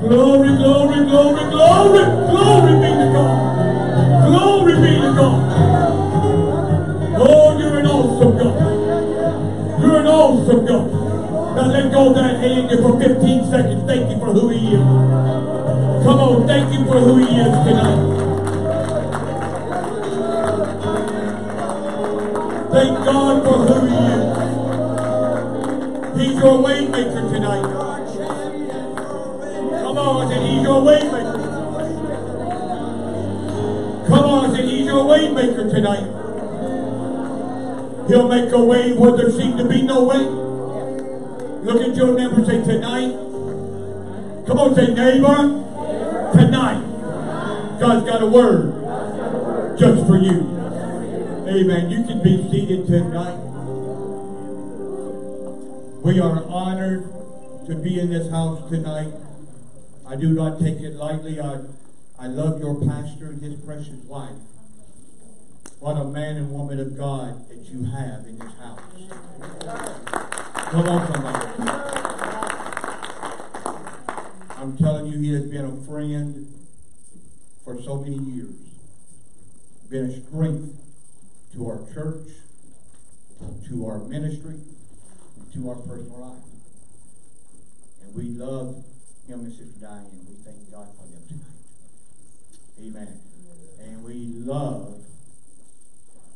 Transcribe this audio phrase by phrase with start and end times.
[0.00, 3.36] Glory, glory, glory, glory, glory be to God.
[4.26, 5.40] Glory be to God.
[7.18, 8.56] Oh, you're an awesome God.
[9.82, 10.90] You're an awesome God.
[11.54, 13.84] Now let go of that hand for 15 seconds.
[13.86, 14.80] Thank you for who he is.
[14.80, 18.00] Come on, thank you for who he is tonight.
[22.72, 23.96] Thank God for who he
[26.24, 26.28] is.
[26.30, 27.79] He's your way maker tonight.
[30.80, 31.00] Your way.
[34.06, 36.06] Come on, said he's your way maker tonight.
[38.08, 40.24] He'll make a way where there seemed to be no way.
[41.64, 43.12] Look at your neighbor say tonight.
[44.46, 45.66] Come on, say neighbor.
[46.32, 47.78] Tonight.
[47.78, 50.56] God's got a word just for you.
[51.46, 51.90] Amen.
[51.90, 53.38] You can be seated tonight.
[56.02, 57.04] We are honored
[57.66, 59.12] to be in this house tonight.
[60.10, 61.38] I do not take it lightly.
[61.38, 61.60] I,
[62.18, 64.34] I love your pastor and his precious wife.
[65.78, 68.80] What a man and woman of God that you have in this house.
[70.68, 71.46] Come on, somebody.
[74.56, 76.54] I'm telling you, he has been a friend
[77.62, 78.56] for so many years.
[79.90, 80.74] Been a strength
[81.52, 82.26] to our church,
[83.68, 84.56] to our ministry,
[85.54, 86.42] to our personal life.
[88.02, 88.82] And we love
[89.30, 90.10] him and Sister Diane.
[90.28, 91.62] We thank God for them tonight.
[92.82, 93.20] Amen.
[93.80, 94.98] And we love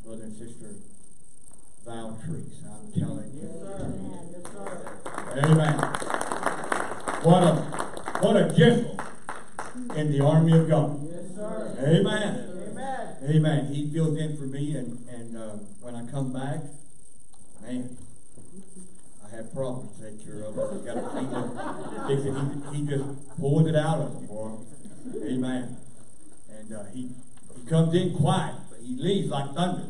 [0.04, 0.76] Brother and Sister
[1.84, 2.62] Val Trees.
[2.64, 3.50] I'm telling you.
[5.42, 5.74] Amen.
[7.24, 7.54] What a
[8.20, 9.00] what a general
[9.96, 11.00] in the army of God.
[11.02, 11.76] Yes, sir.
[11.80, 12.68] Amen.
[12.70, 13.16] Amen.
[13.28, 13.74] Amen.
[13.74, 16.60] He fills in for me, and and uh, when I come back,
[17.60, 17.96] man,
[19.34, 20.56] I have problems to take care of.
[20.56, 21.00] I got to
[22.08, 23.04] he, he, he just
[23.40, 24.58] pulls it out of me, boy.
[25.26, 25.76] Amen.
[26.56, 27.10] And uh, he
[27.56, 29.86] he comes in quiet, but he leaves like thunder.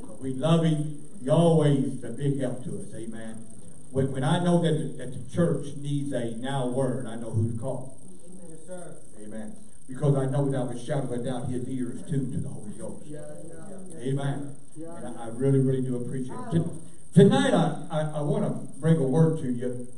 [0.00, 0.98] but we love him.
[1.22, 2.92] He always a big help to us.
[2.94, 3.46] Amen.
[3.92, 7.30] When, when I know that the, that the church needs a now word, I know
[7.30, 7.96] who to call.
[8.48, 8.96] Yes, sir.
[9.22, 9.54] Amen
[9.88, 12.48] because I know without a shadow of a doubt his ear is tuned to the
[12.50, 13.06] Holy Ghost.
[13.06, 14.10] Yeah, yeah.
[14.10, 14.54] Amen.
[14.76, 14.96] Yeah.
[14.96, 16.62] And I, I really, really do appreciate it.
[17.14, 19.88] Tonight, I, I, I want to bring a word to you,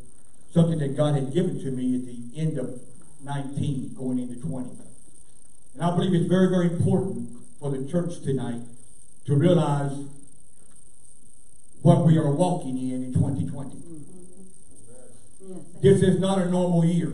[0.52, 2.80] something that God had given to me at the end of
[3.22, 4.70] 19, going into 20.
[5.74, 8.60] And I believe it's very, very important for the church tonight
[9.26, 9.92] to realize
[11.82, 13.70] what we are walking in in 2020.
[13.70, 14.00] Mm-hmm.
[15.82, 17.12] This is not a normal year.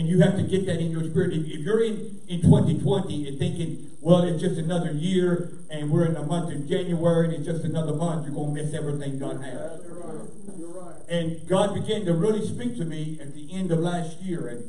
[0.00, 1.32] And you have to get that in your spirit.
[1.32, 6.06] If, if you're in, in 2020 and thinking, well, it's just another year and we're
[6.06, 9.18] in the month of January and it's just another month, you're going to miss everything
[9.18, 9.82] God has.
[9.82, 10.28] That's right.
[10.58, 10.94] You're right.
[11.08, 14.64] And God began to really speak to me at the end of last year and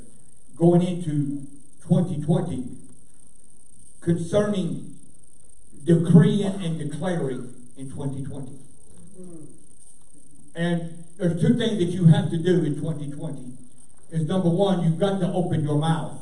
[0.58, 1.48] going into
[1.88, 2.78] 2020
[4.02, 4.96] concerning
[5.86, 8.52] decreeing and declaring in 2020.
[8.52, 9.44] Mm-hmm.
[10.56, 13.58] And there's two things that you have to do in 2020.
[14.12, 16.20] Is number one, you've got to open your mouth.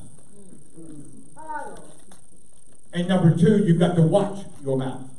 [2.94, 5.10] And number two, you've got to watch your mouth.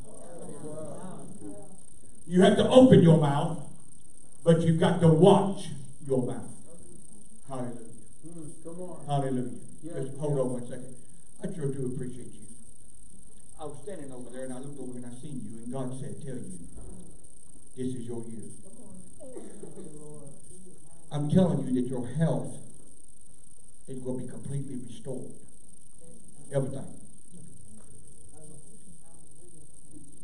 [2.27, 3.59] You have to open your mouth,
[4.45, 5.67] but you've got to watch
[6.07, 6.47] your mouth.
[7.49, 7.75] Hallelujah.
[8.63, 9.05] Come on.
[9.05, 9.51] Hallelujah.
[9.83, 10.95] Just hold on one second.
[11.43, 12.47] I sure do appreciate you.
[13.59, 15.99] I was standing over there and I looked over and I seen you, and God
[15.99, 16.57] said, Tell you,
[17.75, 18.47] this is your year.
[21.11, 22.60] I'm telling you that your health
[23.91, 25.31] is going to be completely restored.
[26.53, 26.85] Everything.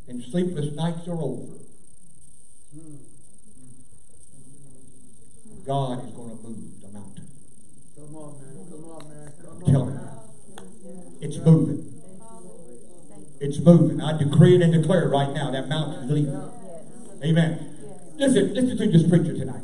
[0.08, 1.54] And sleepless nights are over.
[5.66, 7.28] God is going to move the mountain.
[7.96, 8.66] Come on, man.
[8.72, 9.34] Come on, man.
[9.42, 9.72] Come I'm on.
[9.72, 11.18] telling you.
[11.20, 11.94] It's moving.
[13.40, 14.02] It's moving.
[14.02, 15.52] I decree it and declare it right now.
[15.52, 16.42] That mountain is leaving.
[17.24, 17.76] Amen.
[18.16, 19.62] Listen, listen to this preacher tonight.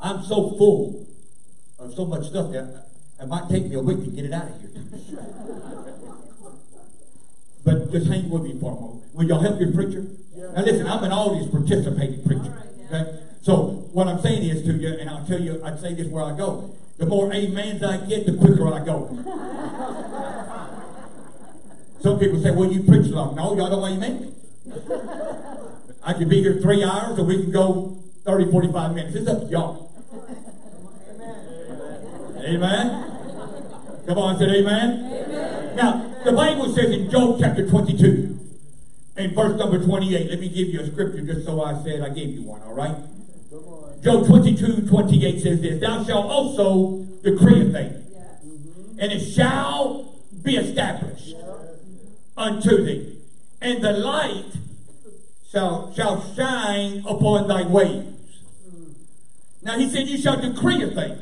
[0.00, 1.09] I'm so full
[1.80, 2.86] of so much stuff that
[3.20, 4.70] it might take me a week to get it out of here.
[7.64, 9.04] but just hang with me for a moment.
[9.14, 10.04] Will y'all help your preacher?
[10.36, 12.62] Now listen, I'm an audience participating preacher.
[12.86, 13.18] Okay?
[13.42, 16.24] So what I'm saying is to you, and I'll tell you, I'd say this where
[16.24, 16.74] I go.
[16.98, 19.08] The more amens I get, the quicker I go.
[22.02, 23.36] Some people say, well, you preach long.
[23.36, 24.34] No, y'all don't amen.
[26.02, 29.16] I could be here three hours or we can go 30, 45 minutes.
[29.16, 29.89] It's up to y'all.
[32.50, 34.02] Amen.
[34.08, 35.06] Come on, say amen.
[35.06, 35.76] amen.
[35.76, 38.40] Now, the Bible says in Job chapter 22
[39.16, 42.08] and verse number 28, let me give you a scripture just so I said I
[42.08, 42.96] gave you one, all right?
[44.02, 48.04] Job 22, 28 says this, Thou shalt also decree a thing,
[48.98, 50.12] and it shall
[50.42, 51.36] be established
[52.36, 53.16] unto thee.
[53.60, 54.50] And the light
[55.52, 58.06] shall, shall shine upon thy ways.
[58.68, 58.94] Mm.
[59.62, 61.18] Now he said, You shall decree a thing.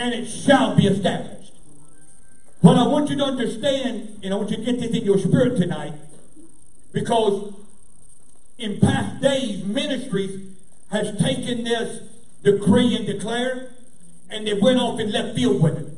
[0.00, 1.52] And it shall be established.
[2.62, 5.18] What I want you to understand, and I want you to get this in your
[5.18, 5.92] spirit tonight,
[6.92, 7.52] because
[8.58, 10.56] in past days, ministries
[10.90, 12.00] has taken this
[12.42, 13.70] decree and declare,
[14.30, 15.88] and they went off and left field with it.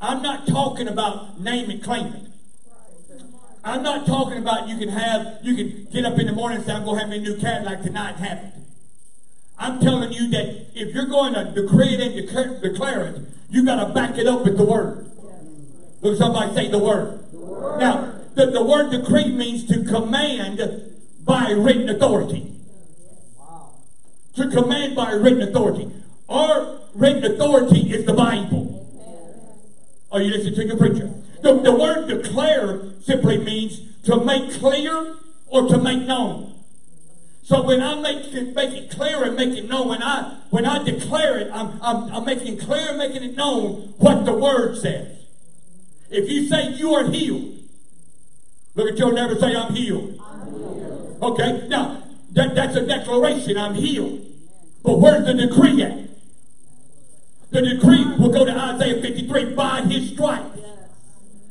[0.00, 2.22] I'm not talking about name and claim it.
[3.64, 6.66] I'm not talking about you can have, you can get up in the morning and
[6.66, 8.63] say, I'm going to have me a new Cadillac tonight and have it.
[9.58, 13.20] I'm telling you that if you're going to decree it and declare, declare it,
[13.50, 15.10] you got to back it up with the word.
[16.00, 17.20] Look, somebody say the word.
[17.78, 20.60] Now, the, the word decree means to command
[21.20, 22.52] by written authority.
[24.36, 25.90] To command by written authority.
[26.28, 28.70] Our written authority is the Bible.
[30.10, 31.12] Are you listening to your preacher?
[31.42, 35.16] The, the word declare simply means to make clear
[35.46, 36.53] or to make known.
[37.44, 40.64] So when I make it, make it clear and make it known, when I when
[40.64, 44.78] I declare it, I'm, I'm, I'm making clear and making it known what the word
[44.78, 45.18] says.
[46.10, 47.58] If you say you are healed,
[48.74, 50.18] look at your neighbor say I'm healed.
[51.20, 52.02] Okay, now
[52.32, 53.58] that, that's a declaration.
[53.58, 54.24] I'm healed.
[54.82, 55.98] But where's the decree at?
[57.50, 60.60] The decree will go to Isaiah 53 by his stripes.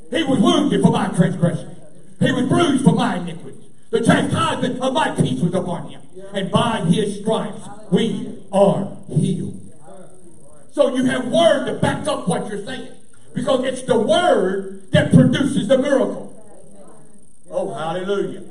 [0.09, 1.75] He was wounded for my transgression.
[2.19, 3.62] He was bruised for my iniquities.
[3.93, 6.01] The chastisement of my peace was upon him.
[6.33, 7.61] And by his stripes
[7.91, 9.61] we are healed.
[10.71, 12.89] So you have word to back up what you're saying.
[13.35, 16.33] Because it's the word that produces the miracle.
[17.51, 18.41] Oh, hallelujah.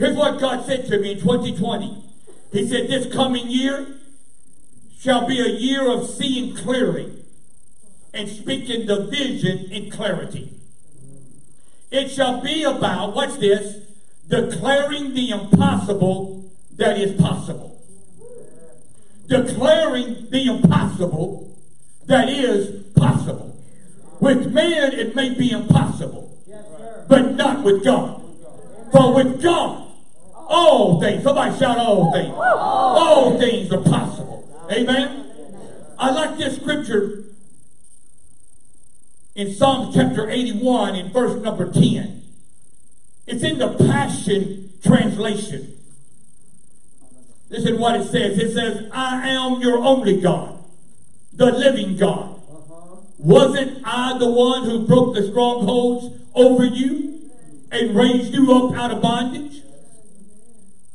[0.00, 2.02] Here's what God said to me in 2020.
[2.50, 3.86] He said, This coming year
[4.98, 7.22] shall be a year of seeing clearly
[8.12, 10.54] and speaking the vision in clarity.
[11.92, 13.84] It shall be about, what's this?
[14.28, 17.82] Declaring the impossible that is possible.
[19.26, 21.56] Declaring the impossible
[22.06, 23.56] that is possible.
[24.20, 26.36] With man, it may be impossible,
[27.08, 28.22] but not with God.
[28.92, 29.92] For with God,
[30.34, 34.68] all things, somebody shout all things, all things are possible.
[34.72, 35.26] Amen.
[35.98, 37.24] I like this scripture
[39.34, 42.22] in Psalms chapter 81 in verse number 10.
[43.28, 45.74] It's in the Passion Translation.
[47.50, 48.38] Listen what it says.
[48.38, 50.58] It says, I am your only God,
[51.34, 52.40] the living God.
[53.18, 57.30] Wasn't I the one who broke the strongholds over you
[57.70, 59.62] and raised you up out of bondage?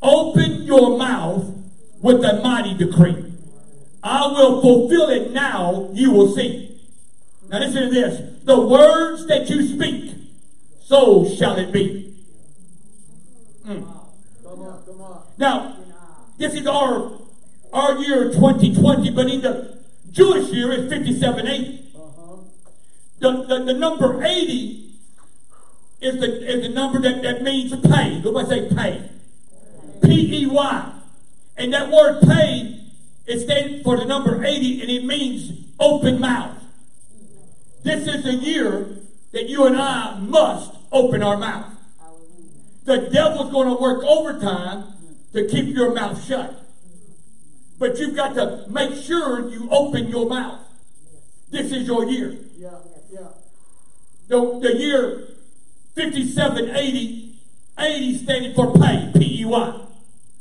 [0.02, 1.46] Open your mouth
[2.02, 3.32] with a mighty decree.
[4.02, 6.80] I will fulfill it now, you will see.
[7.50, 8.44] Now listen to this.
[8.44, 10.16] The words that you speak,
[10.82, 12.03] so shall it be.
[13.66, 13.88] Mm.
[14.44, 15.24] Come on, come on.
[15.38, 15.78] Now,
[16.38, 17.12] this is our
[17.72, 19.78] our year 2020, but in the
[20.12, 21.92] Jewish year it's 5780.
[21.96, 22.36] Uh-huh.
[23.20, 24.92] The, the, the number 80
[26.02, 28.18] is the, is the number that, that means pay.
[28.18, 29.10] Everybody say pay.
[30.04, 30.94] P-E-Y.
[31.58, 32.80] And that word pay
[33.26, 36.58] is stands for the number 80 and it means open mouth.
[37.84, 38.88] This is a year
[39.32, 41.73] that you and I must open our mouth.
[42.86, 44.94] The devil's going to work overtime
[45.34, 46.64] to keep your mouth shut.
[47.80, 50.60] But you've got to make sure you open your mouth.
[51.50, 52.36] This is your year.
[52.58, 52.72] Yeah,
[53.12, 53.28] yeah.
[54.28, 55.28] The, the year
[55.96, 57.36] 5780,
[57.78, 59.80] 80 standing for pay, P-E-Y.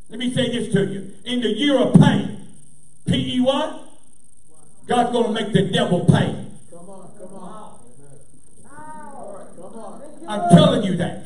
[0.08, 1.12] Let me say this to you.
[1.24, 2.38] In the year of pay,
[3.06, 3.78] P-E-Y,
[4.86, 6.46] God's going to make the devil pay.
[6.70, 7.80] Come on, come on.
[9.34, 10.02] Right, come on.
[10.28, 11.21] I'm telling you that.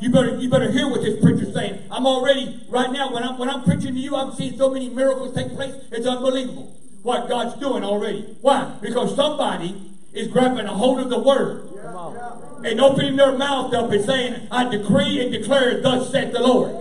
[0.00, 1.82] You better, you better hear what this preacher's saying.
[1.90, 4.90] I'm already, right now, when I'm, when I'm preaching to you, I'm seeing so many
[4.90, 5.74] miracles take place.
[5.90, 8.36] It's unbelievable what God's doing already.
[8.40, 8.76] Why?
[8.80, 11.68] Because somebody is grabbing a hold of the word
[12.64, 16.72] and opening their mouth up and saying, I decree and declare, thus saith the Lord.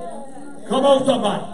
[0.68, 1.52] Come on, somebody.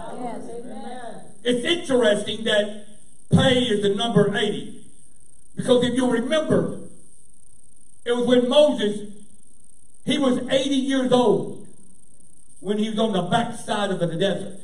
[1.44, 2.86] It's interesting that
[3.30, 4.84] pay is the number 80.
[5.56, 6.78] Because if you remember,
[8.04, 9.12] it was when Moses,
[10.04, 11.66] he was 80 years old
[12.60, 14.58] when he was on the backside of the desert.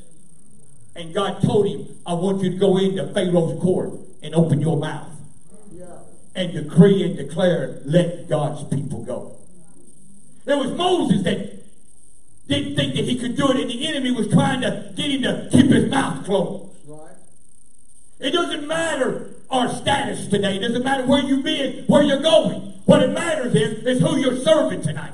[0.96, 3.92] And God told him, I want you to go into Pharaoh's court
[4.22, 5.12] and open your mouth
[5.72, 5.84] Yeah.
[6.34, 9.36] and decree and declare, let God's people go.
[10.46, 11.58] It was Moses that
[12.48, 15.22] didn't think that he could do it, and the enemy was trying to get him
[15.22, 16.72] to keep his mouth closed.
[16.86, 17.12] Right.
[18.18, 20.56] It doesn't matter our status today.
[20.56, 22.60] It doesn't matter where you've been, where you're going.
[22.86, 25.12] What it matters is, is who you're serving tonight.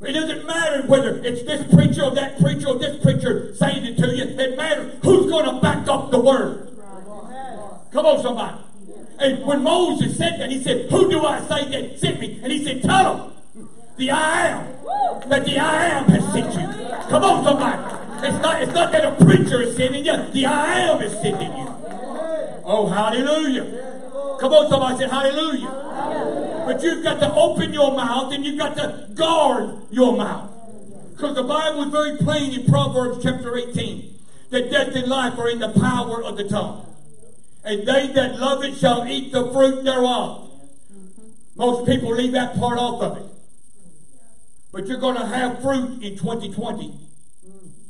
[0.00, 3.96] It doesn't matter whether it's this preacher or that preacher or this preacher saying it
[3.98, 4.24] to you.
[4.24, 6.68] It matters who's going to back up the word.
[7.92, 8.58] Come on, somebody.
[9.18, 12.38] And when Moses said that, he said, Who do I say that sent me?
[12.42, 13.32] And he said, Tell them
[13.96, 15.28] the I am.
[15.28, 16.88] That the I am has sent you.
[17.08, 17.98] Come on, somebody.
[18.26, 21.50] It's not, it's not that a preacher is sending you, the I am is sending
[21.56, 21.74] you.
[22.64, 23.64] Oh, hallelujah.
[24.38, 26.37] Come on, somebody say hallelujah.
[26.68, 30.50] But you've got to open your mouth and you've got to guard your mouth.
[31.12, 34.14] Because the Bible is very plain in Proverbs chapter 18
[34.50, 36.84] that death and life are in the power of the tongue.
[37.64, 40.50] And they that love it shall eat the fruit thereof.
[41.56, 43.32] Most people leave that part off of it.
[44.70, 46.98] But you're going to have fruit in 2020.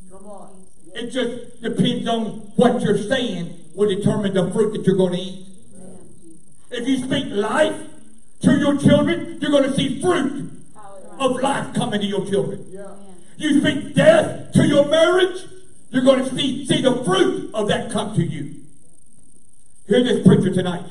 [0.08, 0.50] Come on.
[0.94, 5.20] It just depends on what you're saying will determine the fruit that you're going to
[5.20, 5.46] eat.
[6.70, 7.88] If you speak life
[8.40, 10.50] to your children, you're going to see fruit
[11.18, 12.64] of life coming to your children.
[13.36, 15.44] You speak death to your marriage,
[15.90, 18.56] you're going to see, see the fruit of that come to you.
[19.86, 20.84] Hear this preacher tonight.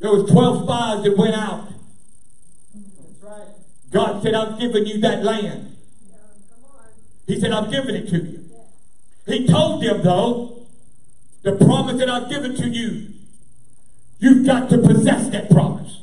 [0.00, 1.68] There was 12 spies that went out.
[3.90, 5.76] God said, I'm giving you that land.
[7.26, 8.44] He said, I'm giving it to you.
[9.26, 10.66] He told them, though,
[11.42, 13.13] the promise that I've given to you,
[14.24, 16.00] you've got to possess that promise.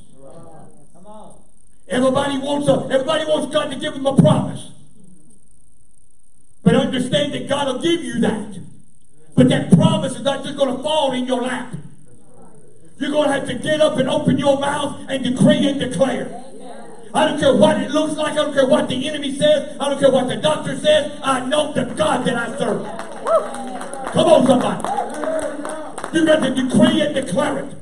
[1.90, 4.70] Everybody wants a, everybody wants God to give them a promise.
[6.64, 8.60] But understand that God will give you that.
[9.36, 11.74] But that promise is not just going to fall in your lap.
[13.00, 16.46] You're going to have to get up and open your mouth and decree and declare.
[17.14, 18.34] I don't care what it looks like.
[18.34, 19.76] I don't care what the enemy says.
[19.80, 21.20] I don't care what the doctor says.
[21.24, 22.86] I know the God that I serve.
[24.14, 26.18] Come on, somebody.
[26.18, 27.81] You've got to decree and declare it.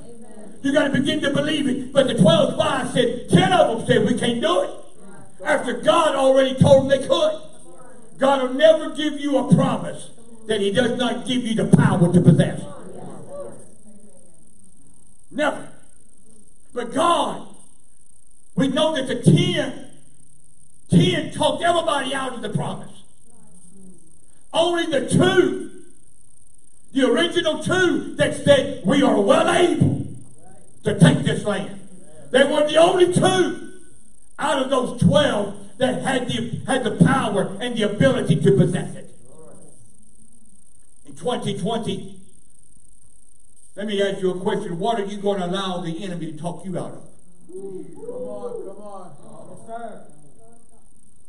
[0.61, 1.93] You got to begin to believe it.
[1.93, 4.69] But the 12 spies said, 10 of them said, we can't do it.
[5.43, 7.41] After God already told them they could.
[8.17, 10.09] God will never give you a promise
[10.47, 12.61] that he does not give you the power to possess.
[15.31, 15.69] Never.
[16.73, 17.49] But God
[18.59, 19.87] we know that the ten,
[20.89, 23.03] ten talked everybody out of the promise.
[24.51, 25.71] Only the two,
[26.91, 30.07] the original two that said, we are well able
[30.83, 31.79] to take this land.
[32.31, 33.73] They were the only two
[34.37, 38.95] out of those 12 that had the, had the power and the ability to possess
[38.95, 39.15] it.
[41.05, 42.19] In 2020,
[43.75, 44.77] let me ask you a question.
[44.77, 47.03] What are you going to allow the enemy to talk you out of?
[47.47, 49.09] Come on, come on.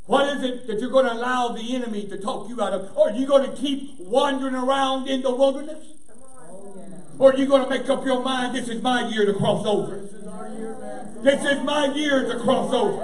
[0.07, 2.97] What is it that you're going to allow the enemy to talk you out of?
[2.97, 5.87] Or are you going to keep wandering around in the wilderness?
[7.20, 9.66] Or are you going to make up your mind, this is my year to cross
[9.66, 9.98] over?
[11.22, 12.96] This is my year to cross over.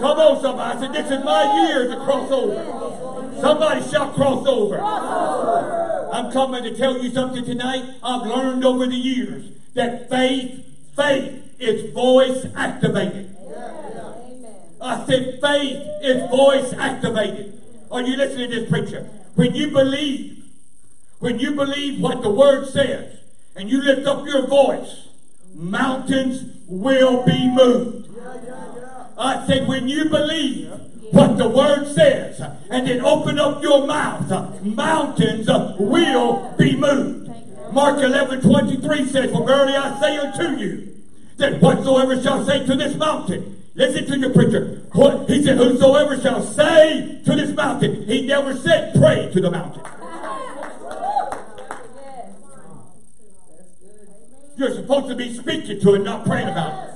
[0.00, 0.76] Come on, somebody.
[0.76, 3.40] I said, this is my year to cross over.
[3.40, 4.80] Somebody shall cross over.
[4.80, 7.84] I'm coming to tell you something tonight.
[8.02, 13.36] I've learned over the years that faith, faith is voice activated.
[14.80, 17.62] I said faith is voice activated.
[17.92, 19.08] Are you listening to this preacher?
[19.36, 20.42] When you believe,
[21.20, 23.18] when you believe what the word says,
[23.60, 25.08] and you lift up your voice,
[25.54, 28.08] mountains will be moved.
[29.18, 30.70] I said, when you believe
[31.10, 32.40] what the word says,
[32.70, 35.46] and then open up your mouth, mountains
[35.78, 37.30] will be moved.
[37.70, 40.96] Mark 11 23 says, For verily I say unto you,
[41.36, 44.80] that whatsoever shall say to this mountain, listen to your preacher.
[45.28, 49.82] He said, whosoever shall say to this mountain, he never said pray to the mountain.
[54.60, 56.94] You're supposed to be speaking to it, not praying about it.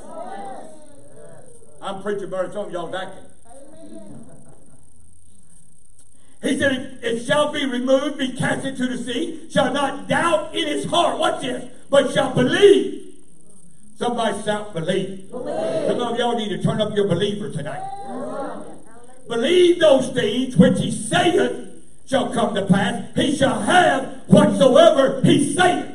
[1.81, 3.25] I'm preaching, but some of y'all acting.
[6.43, 10.67] He said, It shall be removed, be cast into the sea, shall not doubt in
[10.69, 11.19] his heart.
[11.19, 13.01] Watch this, but shall believe
[13.97, 15.31] Somebody shout believe.
[15.31, 15.87] believe.
[15.87, 17.81] Some of y'all need to turn up your believer tonight.
[18.07, 18.63] Yeah.
[19.27, 23.05] Believe those things which he saith shall come to pass.
[23.15, 25.94] He shall have whatsoever he saith.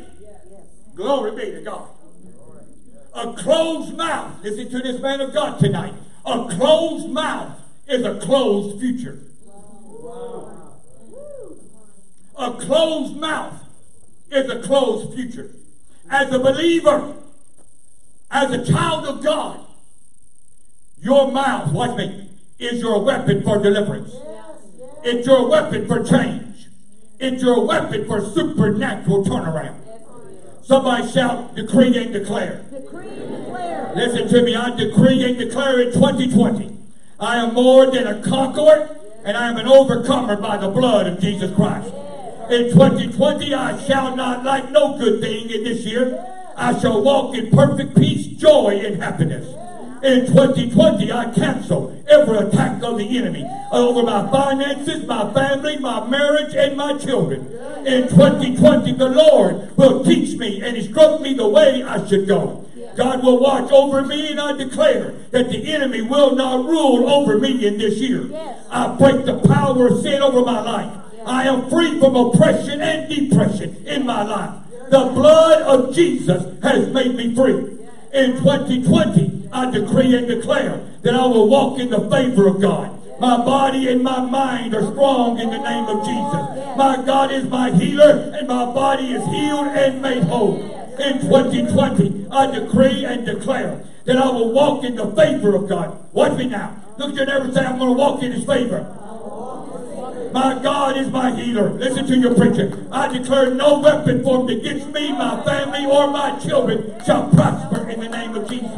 [1.00, 1.88] Glory be to God.
[3.14, 4.44] A closed mouth.
[4.44, 5.94] Listen to this man of God tonight.
[6.26, 9.18] A closed mouth is a closed future.
[12.38, 13.54] A closed mouth
[14.30, 15.52] is a closed future.
[16.10, 17.16] As a believer,
[18.30, 19.62] as a child of God,
[21.02, 22.30] your mouth, watch me,
[22.60, 24.14] is your weapon for deliverance.
[25.06, 26.68] It's your weapon for change.
[27.22, 29.89] It's your weapon for supernatural turnaround.
[30.70, 32.64] Somebody shout, decree and declare.
[32.70, 33.92] Decree and declare.
[33.96, 34.56] Listen to me.
[34.56, 36.78] I decree and declare in 2020.
[37.20, 38.96] I am more than a conqueror
[39.26, 41.88] and I am an overcomer by the blood of Jesus Christ.
[42.52, 46.24] In 2020, I shall not lack no good thing in this year.
[46.56, 49.48] I shall walk in perfect peace, joy, and happiness.
[50.02, 56.08] In 2020, I cancel every attack of the enemy over my finances, my family, my
[56.08, 57.42] marriage, and my children.
[57.86, 62.66] In 2020, the Lord will teach me and instruct me the way I should go.
[62.96, 67.38] God will watch over me, and I declare that the enemy will not rule over
[67.38, 68.30] me in this year.
[68.72, 70.98] I break the power of sin over my life.
[71.26, 74.56] I am free from oppression and depression in my life.
[74.90, 77.78] The blood of Jesus has made me free.
[78.14, 82.96] In 2020, I decree and declare that I will walk in the favor of God.
[83.20, 86.78] My body and my mind are strong in the name of Jesus.
[86.78, 90.56] My God is my healer, and my body is healed and made whole.
[91.00, 95.98] In 2020, I decree and declare that I will walk in the favor of God.
[96.14, 96.76] Watch me now.
[96.98, 98.96] Look at your neighbor say, I'm going to walk in his favor.
[100.34, 101.72] My God is my healer.
[101.72, 102.88] Listen to your preacher.
[102.92, 108.00] I declare no weapon formed against me, my family, or my children shall prosper in
[108.00, 108.70] the name of Jesus.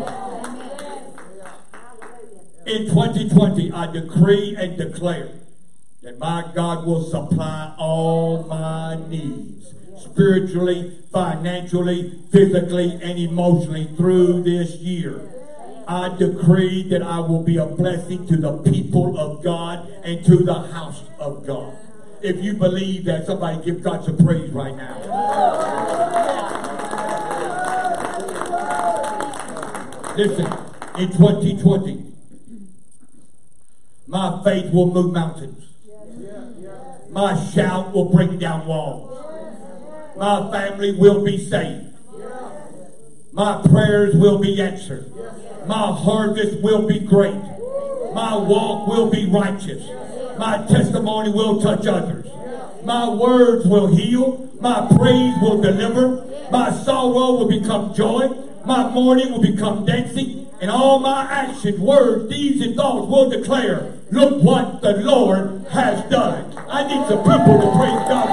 [2.66, 5.30] In 2020, I decree and declare
[6.04, 14.76] that my God will supply all my needs spiritually, financially, physically, and emotionally through this
[14.76, 15.28] year.
[15.88, 20.38] I decree that I will be a blessing to the people of God and to
[20.38, 21.76] the house of God.
[22.22, 25.00] If you believe that, somebody give God some praise right now.
[30.16, 30.46] Listen,
[31.00, 32.11] in 2020,
[34.12, 35.64] my faith will move mountains.
[37.12, 39.08] My shout will bring down walls.
[40.18, 41.86] My family will be saved.
[43.32, 45.10] My prayers will be answered.
[45.66, 47.42] My harvest will be great.
[48.14, 49.88] My walk will be righteous.
[50.38, 52.28] My testimony will touch others.
[52.84, 54.50] My words will heal.
[54.60, 56.28] My praise will deliver.
[56.52, 58.28] My sorrow will become joy.
[58.66, 60.48] My mourning will become dancing.
[60.60, 66.10] And all my actions, words, deeds, and thoughts will declare, look what the Lord has
[66.10, 66.54] done.
[66.70, 68.28] I need some people to praise God.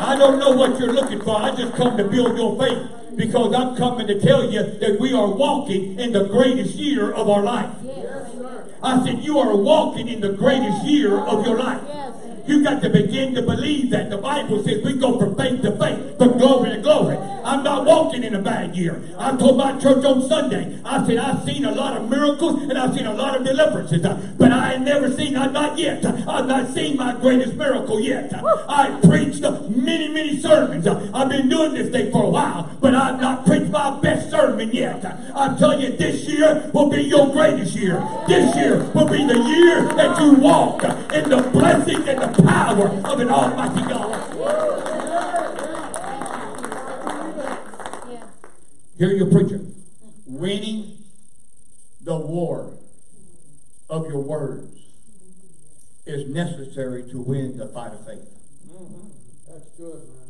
[0.00, 1.40] I don't know what you're looking for.
[1.40, 5.12] I just come to build your faith because I'm coming to tell you that we
[5.12, 7.70] are walking in the greatest year of our life.
[8.82, 11.80] I said, You are walking in the greatest year of your life.
[12.46, 14.10] You got to begin to believe that.
[14.10, 17.16] The Bible says we go from faith to faith, from glory to glory.
[17.44, 19.02] I'm not walking in a bad year.
[19.18, 22.76] I told my church on Sunday, I said, I've seen a lot of miracles and
[22.78, 24.02] I've seen a lot of deliverances,
[24.38, 28.32] but I ain't never seen, I've not yet, I've not seen my greatest miracle yet.
[28.68, 30.86] I preached many, many sermons.
[30.86, 34.70] I've been doing this thing for a while, but I've not preached my best sermon
[34.72, 35.04] yet.
[35.34, 38.02] I'm telling you, this year will be your greatest year.
[38.28, 42.88] This year will be the year that you walk in the blessing and the power
[43.04, 44.12] of an almighty God.
[48.98, 49.60] Hear your preacher.
[50.26, 50.98] Winning
[52.02, 52.74] the war
[53.90, 54.80] of your words
[56.06, 58.28] is necessary to win the fight of faith.
[58.68, 59.08] Mm-hmm.
[59.48, 60.28] That's good, man.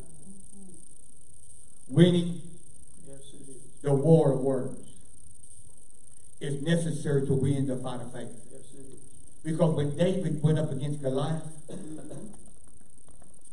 [1.88, 2.40] Winning
[3.06, 3.20] Yes,
[3.82, 4.78] the war of words
[6.40, 8.41] is necessary to win the fight of faith.
[9.44, 9.58] Yes, it is.
[9.58, 11.42] Because when David went up against Goliath,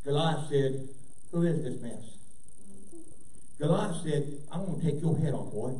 [0.03, 0.89] Goliath said,
[1.31, 2.17] Who is this mess?
[3.59, 5.73] Goliath said, I'm going to take your head off, boy.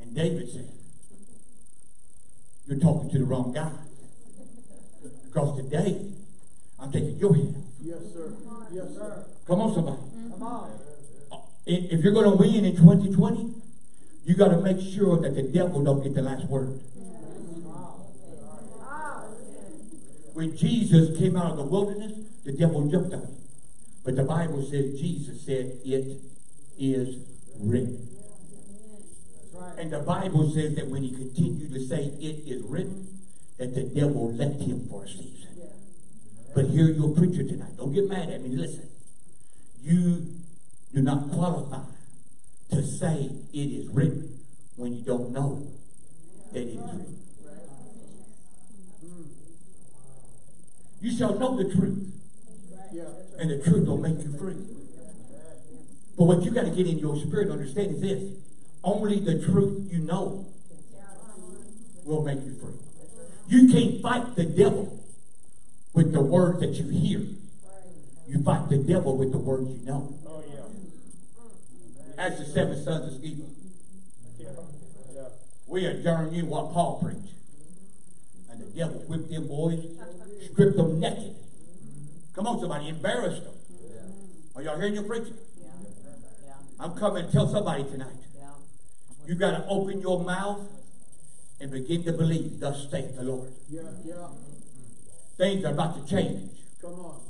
[0.00, 0.68] And David said,
[2.66, 3.72] You're talking to the wrong guy.
[5.26, 6.00] Because today,
[6.78, 7.64] I'm taking your head off.
[7.82, 8.32] Yes, sir.
[8.72, 9.24] Yes, sir.
[9.46, 9.98] Come on, somebody.
[10.30, 10.70] Come on.
[11.32, 11.36] Uh,
[11.66, 13.54] if if you're going to win in 2020,
[14.24, 16.78] you got to make sure that the devil don't get the last word.
[20.34, 22.12] When Jesus came out of the wilderness,
[22.44, 23.36] the devil jumped on him.
[24.04, 26.18] But the Bible says Jesus said, It
[26.78, 27.18] is
[27.58, 28.08] written.
[29.76, 33.08] And the Bible says that when he continued to say, It is written,
[33.58, 35.48] that the devil left him for a season.
[36.54, 37.76] But hear your preacher tonight.
[37.76, 38.56] Don't get mad at me.
[38.56, 38.88] Listen.
[39.82, 40.26] You
[40.94, 41.82] do not qualify
[42.70, 44.40] to say it is written
[44.76, 45.66] when you don't know
[46.52, 47.16] that it is written.
[51.00, 52.12] You shall know the truth,
[53.38, 54.56] and the truth will make you free.
[56.18, 58.22] But what you got to get in your spirit understand is this
[58.84, 60.46] only the truth you know
[62.04, 62.74] will make you free.
[63.48, 65.02] You can't fight the devil
[65.94, 67.20] with the word that you hear.
[68.28, 70.14] You fight the devil with the words you know.
[72.18, 73.46] As the seven sons of Sceva.
[75.66, 77.34] We adjourn you what Paul preached.
[78.50, 79.84] And the devil whipped them boys,
[80.40, 81.34] stripped them naked.
[82.34, 83.54] Come on, somebody, embarrassed them.
[84.56, 85.34] Are y'all hearing your preaching?
[85.60, 85.68] Yeah.
[86.46, 86.52] Yeah.
[86.78, 88.08] I'm coming to tell somebody tonight.
[88.36, 88.48] Yeah.
[89.26, 90.60] You got to open your mouth
[91.60, 93.52] and begin to believe, thus saith the Lord.
[93.68, 94.28] Yeah, yeah.
[95.36, 96.50] Things are about to change.
[96.80, 97.20] Come on.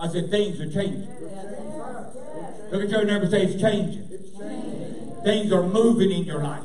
[0.00, 1.08] I said, things are changing.
[1.10, 4.08] It's Look at your neighbor and say, it's changing.
[4.10, 5.16] It's changing.
[5.24, 6.62] Things are moving in your life.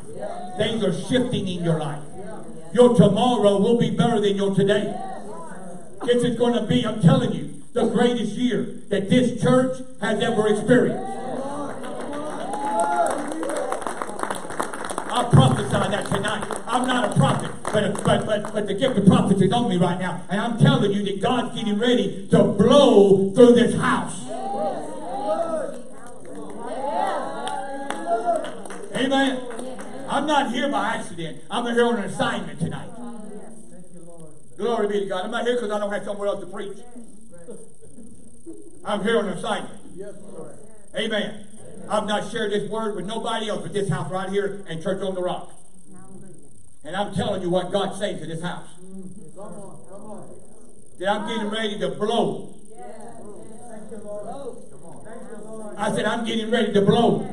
[0.57, 2.03] Things are shifting in your life.
[2.73, 4.99] Your tomorrow will be better than your today.
[6.05, 10.19] This is going to be, I'm telling you, the greatest year that this church has
[10.21, 11.03] ever experienced.
[15.15, 16.47] I prophesy that tonight.
[16.65, 19.77] I'm not a prophet, but, but, but, but the gift of prophecy is on me
[19.77, 20.23] right now.
[20.29, 24.19] And I'm telling you that God's getting ready to blow through this house.
[28.95, 29.52] Amen.
[30.13, 31.41] I'm not here by accident.
[31.49, 32.87] I'm here on an assignment tonight.
[34.57, 35.25] Glory be to God.
[35.25, 36.77] I'm not here because I don't have somewhere else to preach.
[38.85, 39.73] I'm here on an assignment.
[40.95, 41.47] Amen.
[41.89, 45.01] I've not shared this word with nobody else but this house right here and Church
[45.01, 45.51] on the Rock.
[46.83, 48.67] And I'm telling you what God's saying to this house.
[50.99, 52.53] That I'm getting ready to blow.
[52.69, 54.27] Thank you, Lord.
[55.05, 55.72] Thank you, Lord.
[55.83, 57.27] I said, I'm getting ready to blow.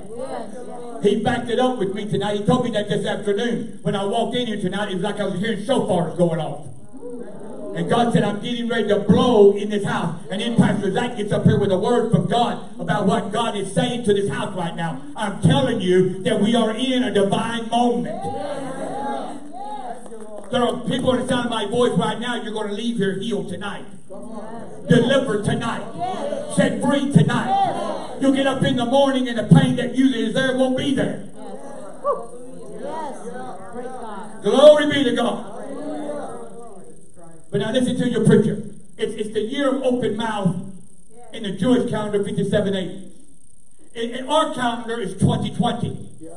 [1.05, 2.41] He backed it up with me tonight.
[2.41, 3.79] He told me that this afternoon.
[3.83, 6.67] When I walked in here tonight, it was like I was hearing shofars going off.
[7.77, 10.21] And God said, I'm getting ready to blow in this house.
[10.33, 13.57] And then Pastor Zach gets up here with a word from God about what God
[13.57, 15.01] is saying to this house right now.
[15.15, 18.21] I'm telling you that we are in a divine moment.
[20.51, 22.97] There are people in the sound of my voice right now, you're going to leave
[22.97, 23.85] here healed tonight.
[24.89, 26.55] Delivered tonight.
[26.57, 28.19] Set free tonight.
[28.21, 30.95] You'll get up in the morning and the pain that usually is there won't be
[30.95, 31.29] there.
[32.81, 34.43] Yes.
[34.43, 35.47] Glory be to God.
[37.53, 38.63] But now listen to your preacher.
[38.99, 40.57] It's, it's the year of open mouth
[41.33, 43.13] in the Jewish calendar, 5780.
[43.95, 46.09] In, in our calendar is 2020.
[46.21, 46.31] Yeah.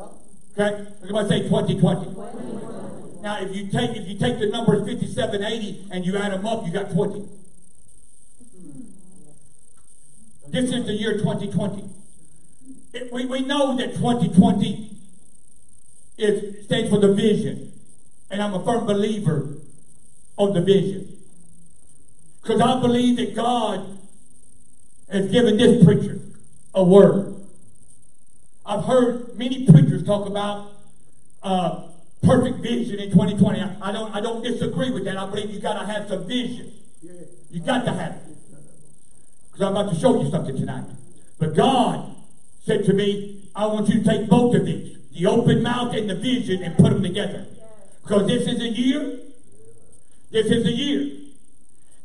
[0.58, 0.86] Okay?
[1.02, 2.73] Everybody say 2020.
[3.24, 6.66] Now, if you take if you take the numbers 5780 and you add them up,
[6.66, 7.26] you got 20.
[10.50, 11.86] This is the year 2020.
[12.94, 14.92] It- we, we know that 2020
[16.18, 17.72] is, stands for the vision.
[18.30, 19.48] And I'm a firm believer
[20.38, 21.18] of the vision.
[22.42, 24.00] Because I believe that God
[25.10, 26.20] has given this preacher
[26.76, 27.36] a word.
[28.66, 30.72] I've heard many preachers talk about
[31.42, 31.84] uh,
[32.24, 33.60] perfect vision in 2020.
[33.60, 35.18] I, I don't I don't disagree with that.
[35.18, 36.72] I believe you got to have some vision.
[37.52, 38.22] You got to have it.
[39.52, 40.86] Because I'm about to show you something tonight.
[41.38, 42.16] But God
[42.66, 46.10] said to me, I want you to take both of these, the open mouth and
[46.10, 47.46] the vision, and put them together.
[48.02, 49.20] Because this is a year,
[50.32, 51.12] this is a year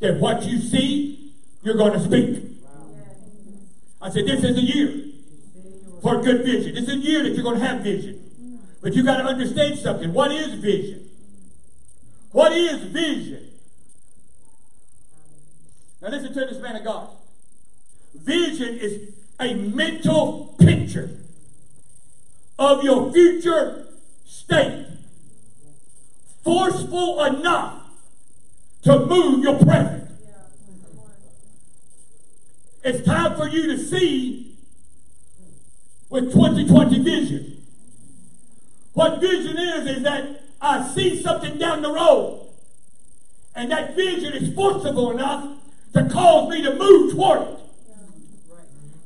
[0.00, 2.44] that what you see, you're going to speak.
[4.00, 5.12] I said, this is a year
[6.02, 6.74] for good vision.
[6.74, 8.28] This is a year that you're going to have vision.
[8.81, 10.12] But you got to understand something.
[10.12, 11.09] What is vision?
[12.31, 13.51] What is vision?
[16.01, 17.09] Now listen to this man of God.
[18.14, 21.11] Vision is a mental picture
[22.59, 23.87] of your future
[24.27, 24.87] state.
[26.45, 27.83] Forceful enough
[28.83, 30.09] to move your present.
[32.85, 34.57] It's time for you to see
[36.09, 37.58] with 2020 vision.
[38.98, 42.48] What vision is, is that I see something down the road.
[43.54, 45.56] And that vision is forcible enough
[45.92, 47.58] to cause me to move toward it.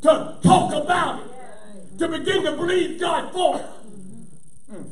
[0.01, 1.99] To talk about it.
[1.99, 4.83] To begin to believe God for it.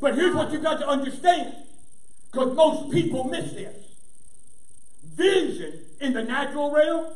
[0.00, 1.54] But here's what you got to understand.
[2.32, 3.76] Because most people miss this.
[5.14, 7.12] Vision in the natural realm,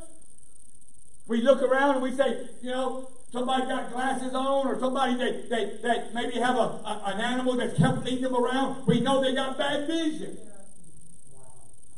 [1.26, 5.48] we look around and we say, you know, somebody got glasses on or somebody that,
[5.50, 8.86] that, that maybe have a, a, an animal that's kept leading them around.
[8.86, 10.36] We know they got bad vision.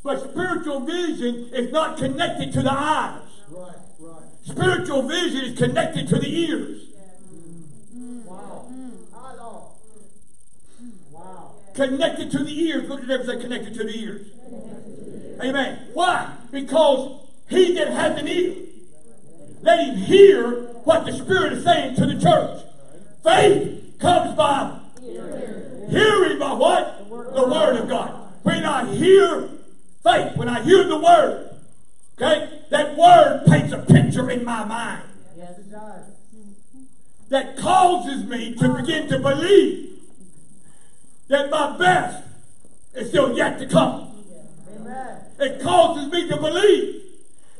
[0.03, 3.21] But spiritual vision is not connected to the eyes.
[3.49, 4.23] Right, right.
[4.43, 6.83] Spiritual vision is connected to the ears.
[8.25, 8.67] Wow.
[11.11, 11.51] Wow.
[11.73, 12.89] Connected to the ears.
[12.89, 14.27] Look at say connected to the ears.
[15.41, 15.87] Amen.
[15.93, 16.33] Why?
[16.51, 18.55] Because he that has an ear,
[19.61, 22.61] let him hear what the Spirit is saying to the church.
[23.23, 24.79] Faith comes by
[25.89, 27.09] hearing by what?
[27.09, 28.19] The Word of God.
[28.43, 29.49] When I hear
[30.03, 31.53] faith, when I hear the Word,
[32.15, 32.59] Okay?
[32.69, 35.03] That word paints a picture in my mind
[35.37, 35.57] Yes.
[35.57, 36.05] It does.
[37.29, 39.99] that causes me to begin to believe
[41.27, 42.23] that my best
[42.93, 44.11] is still yet to come.
[45.39, 47.01] It causes me to believe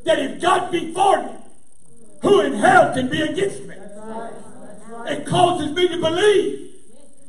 [0.04, 1.32] that if God be for me,
[2.24, 3.76] who in hell can be against me?
[5.06, 6.72] It causes me to believe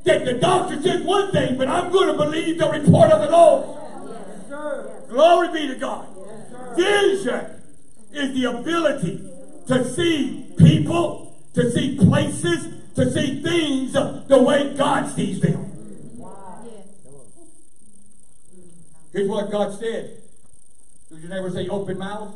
[0.05, 3.29] that the doctor says one thing, but I'm going to believe the report of the
[3.29, 3.77] Lord.
[5.09, 6.07] Glory be to God.
[6.77, 7.45] Vision
[8.13, 9.29] is the ability
[9.67, 15.71] to see people, to see places, to see things the way God sees them.
[19.11, 20.21] Here's what God said.
[21.09, 22.35] Did you never say open mouth?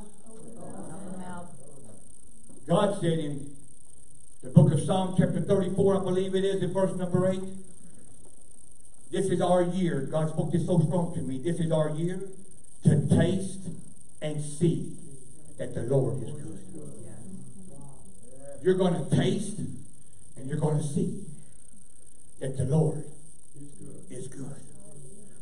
[2.69, 3.49] God said in
[4.43, 7.41] the book of Psalm, chapter 34, I believe it is, in verse number 8.
[9.09, 10.01] This is our year.
[10.01, 11.39] God spoke this so strong to me.
[11.39, 12.21] This is our year
[12.83, 13.69] to taste
[14.21, 14.95] and see
[15.57, 16.59] that the Lord is good.
[18.61, 21.23] You're going to taste and you're going to see
[22.39, 23.03] that the Lord
[24.11, 24.68] is good.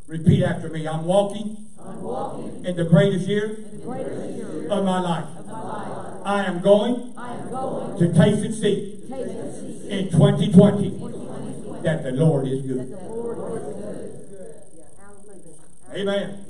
[0.08, 0.88] Repeat after me.
[0.88, 5.24] I'm walking, I'm walking in the greatest year the greatest year of my life.
[5.36, 6.22] of my life.
[6.24, 10.90] I am going I am going to taste and see taste and see in 2020
[10.90, 12.90] 2020 that the Lord is that good.
[12.90, 16.00] the Lord is good.
[16.00, 16.44] Amen.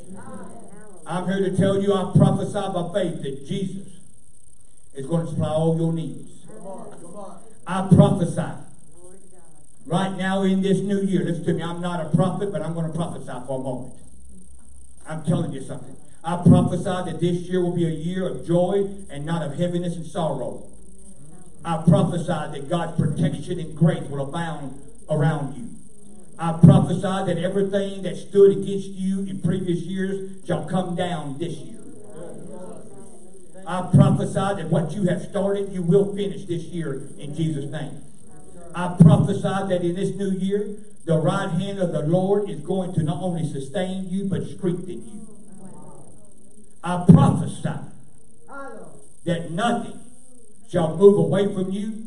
[1.05, 3.89] I'm here to tell you I prophesy by faith that Jesus
[4.95, 6.47] is going to supply all your needs.
[6.47, 7.01] Come on.
[7.01, 7.39] Come on.
[7.67, 8.68] I prophesy
[9.89, 11.25] right now in this new year.
[11.25, 11.63] Listen to me.
[11.63, 13.95] I'm not a prophet, but I'm going to prophesy for a moment.
[15.09, 15.97] I'm telling you something.
[16.23, 19.97] I prophesy that this year will be a year of joy and not of heaviness
[19.97, 20.65] and sorrow.
[21.65, 25.71] I prophesy that God's protection and grace will abound around you.
[26.39, 31.55] I prophesy that everything that stood against you in previous years shall come down this
[31.55, 31.81] year.
[33.67, 38.03] I prophesy that what you have started, you will finish this year in Jesus' name.
[38.79, 42.95] I prophesy that in this new year, the right hand of the Lord is going
[42.95, 45.27] to not only sustain you, but strengthen you.
[46.85, 47.75] I prophesy
[49.25, 49.99] that nothing
[50.71, 52.07] shall move away from you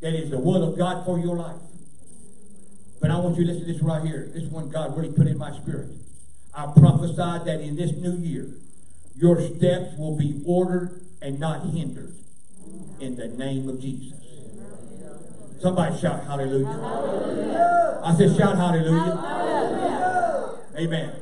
[0.00, 1.60] that is the will of God for your life.
[3.00, 4.30] But I want you to listen to this right here.
[4.32, 5.88] This one God really put in my spirit.
[6.54, 8.46] I prophesy that in this new year,
[9.16, 12.14] your steps will be ordered and not hindered
[13.00, 14.21] in the name of Jesus.
[15.62, 18.00] Somebody shout hallelujah.
[18.02, 20.58] I said shout hallelujah.
[20.76, 21.12] Amen.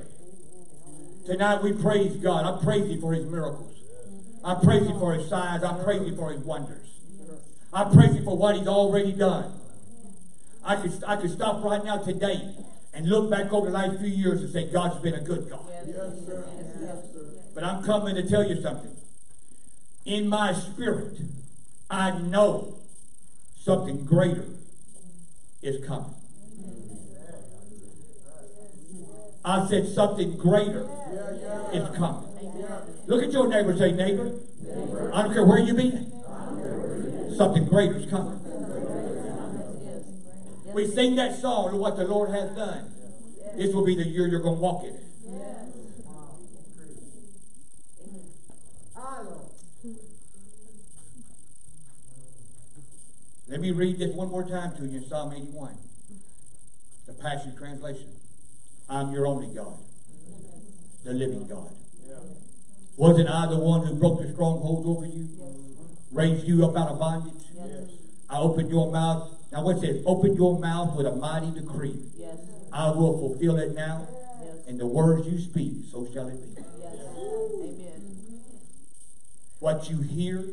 [1.26, 2.46] Tonight we praise God.
[2.46, 3.78] I praise Him for His miracles.
[4.42, 5.62] I praise Him for His signs.
[5.62, 6.88] I praise Him for His wonders.
[7.70, 9.52] I praise Him for what He's already done.
[10.64, 12.40] I could, I could stop right now today
[12.94, 15.66] and look back over the last few years and say, God's been a good God.
[15.86, 16.46] Yes, sir.
[16.80, 17.26] Yes, sir.
[17.54, 18.96] But I'm coming to tell you something.
[20.06, 21.18] In my spirit,
[21.90, 22.80] I know
[23.60, 24.46] something greater
[25.62, 26.14] is coming.
[29.44, 30.88] I said something greater
[31.72, 32.24] is coming.
[33.06, 34.32] Look at your neighbor say, neighbor,
[35.12, 36.12] I don't care where you been.
[37.36, 38.38] Something greater is coming.
[40.74, 42.90] We sing that song, of what the Lord has done.
[43.56, 45.09] This will be the year you're going to walk in it.
[53.50, 55.76] Let me read this one more time to you in Psalm 81,
[57.08, 58.06] the Passion Translation.
[58.88, 59.76] I'm your only God,
[61.04, 61.72] the living God.
[62.96, 65.28] Wasn't I the one who broke the strongholds over you?
[66.12, 67.42] Raised you up out of bondage?
[68.28, 69.28] I opened your mouth.
[69.50, 70.00] Now what's this?
[70.06, 71.98] Open your mouth with a mighty decree.
[72.16, 72.36] Yes.
[72.72, 74.06] I will fulfill it now.
[74.44, 74.58] Yes.
[74.68, 76.62] And the words you speak, so shall it be.
[76.78, 76.94] Yes.
[77.16, 78.40] Amen.
[79.58, 80.44] What you hear,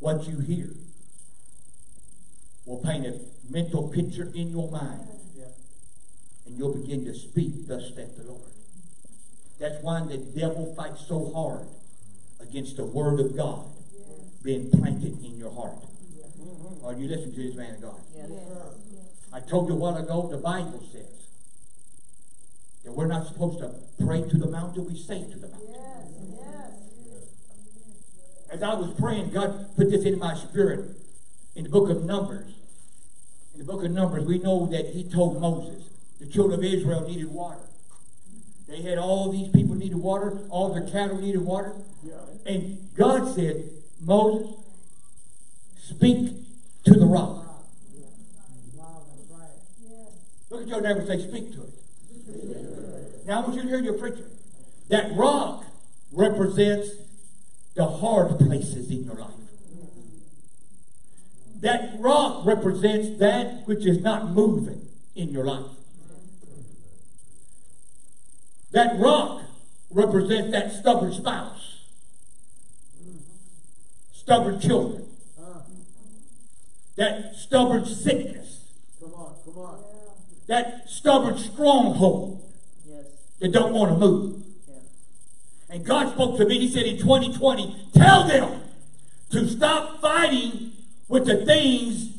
[0.00, 0.70] what you hear,
[2.68, 3.18] will paint a
[3.50, 5.00] mental picture in your mind.
[6.46, 8.42] And you'll begin to speak, thus saith the Lord.
[9.58, 11.66] That's why the devil fights so hard
[12.40, 13.64] against the word of God
[14.42, 15.78] being planted in your heart.
[16.84, 18.00] Are you listening to this man of God?
[18.14, 18.30] Yes.
[19.32, 21.26] I told you a while ago, the Bible says
[22.84, 25.74] that we're not supposed to pray to the mountain, we say to the mountain.
[28.50, 30.96] As I was praying, God put this in my spirit
[31.54, 32.57] in the book of Numbers.
[33.58, 35.82] In the book of Numbers, we know that He told Moses
[36.20, 37.58] the children of Israel needed water.
[38.68, 41.72] They had all these people needed water, all their cattle needed water.
[42.46, 43.64] And God said,
[44.00, 44.54] Moses,
[45.76, 46.34] speak
[46.84, 47.46] to the rock.
[48.76, 49.48] Wow, that's right.
[50.50, 53.26] Look at your neighbor and say, speak to it.
[53.26, 54.24] Now I want you to hear your preacher.
[54.88, 55.64] That rock
[56.12, 56.90] represents
[57.74, 59.37] the hard places in your life.
[61.60, 65.66] That rock represents that which is not moving in your life.
[68.70, 69.42] That rock
[69.90, 71.80] represents that stubborn spouse,
[74.12, 75.06] stubborn children,
[76.96, 78.60] that stubborn sickness,
[79.00, 79.78] Come on, come on.
[80.48, 82.42] that stubborn stronghold
[82.86, 83.04] Yes.
[83.40, 84.42] that don't want to move.
[84.68, 84.74] Yeah.
[85.70, 86.58] And God spoke to me.
[86.58, 88.60] He said in 2020, tell them
[89.30, 90.72] to stop fighting
[91.08, 92.10] with the things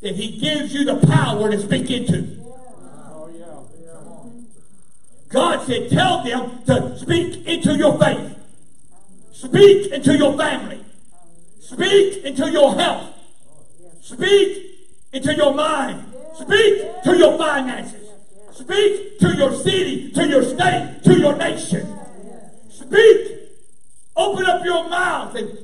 [0.00, 2.42] that He gives you the power to speak into.
[5.28, 8.38] God said, tell them to speak into your faith,
[9.32, 10.78] speak into your family,
[11.58, 13.12] speak into your health,
[14.00, 14.78] speak
[15.12, 18.08] into your mind, speak to your finances,
[18.52, 21.98] speak to your city, to your state, to your nation.
[22.70, 23.30] Speak.
[24.16, 25.58] Open up your mouth and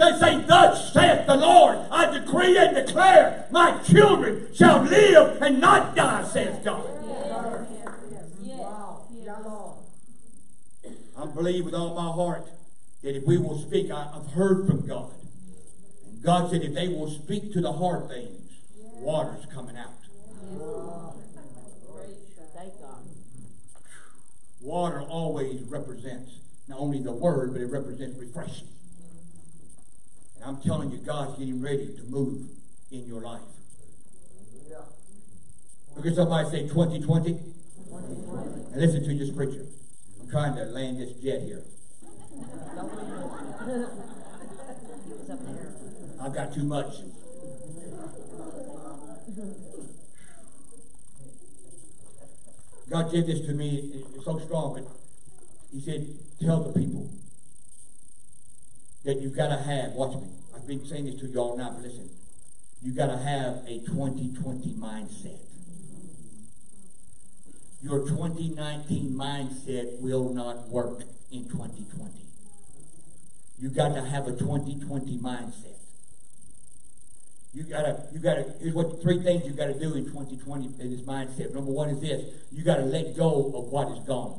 [0.00, 5.60] they say, Thus saith the Lord, I decree and declare, my children shall live and
[5.60, 6.86] not die, says God.
[11.16, 12.46] I believe with all my heart
[13.02, 15.12] that if we will speak, I, I've heard from God.
[16.06, 18.52] And God said if they will speak to the hard things,
[18.96, 19.88] water's coming out.
[24.62, 26.32] Water always represents
[26.68, 28.68] not only the word, but it represents refreshing.
[30.40, 32.48] And I'm telling you, God's getting ready to move
[32.90, 33.40] in your life.
[35.96, 37.30] Look at somebody say 2020.
[37.92, 39.66] And listen to this preacher.
[40.20, 41.62] I'm trying to land this jet here.
[46.22, 46.94] I've got too much.
[52.88, 54.04] God did this to me.
[54.24, 54.84] So strong, but
[55.72, 56.06] He said,
[56.40, 57.10] Tell the people
[59.04, 60.28] that you've got to have, watch me.
[60.54, 62.08] I've been saying this to you all now, but listen.
[62.82, 65.38] You've got to have a 2020 mindset.
[67.82, 71.00] Your 2019 mindset will not work
[71.32, 72.10] in 2020.
[73.58, 75.76] You've got to have a 2020 mindset.
[77.52, 81.00] You gotta, you gotta, here's what three things you gotta do in 2020 in this
[81.00, 81.52] mindset.
[81.52, 82.24] Number one is this.
[82.52, 84.38] You gotta let go of what is gone.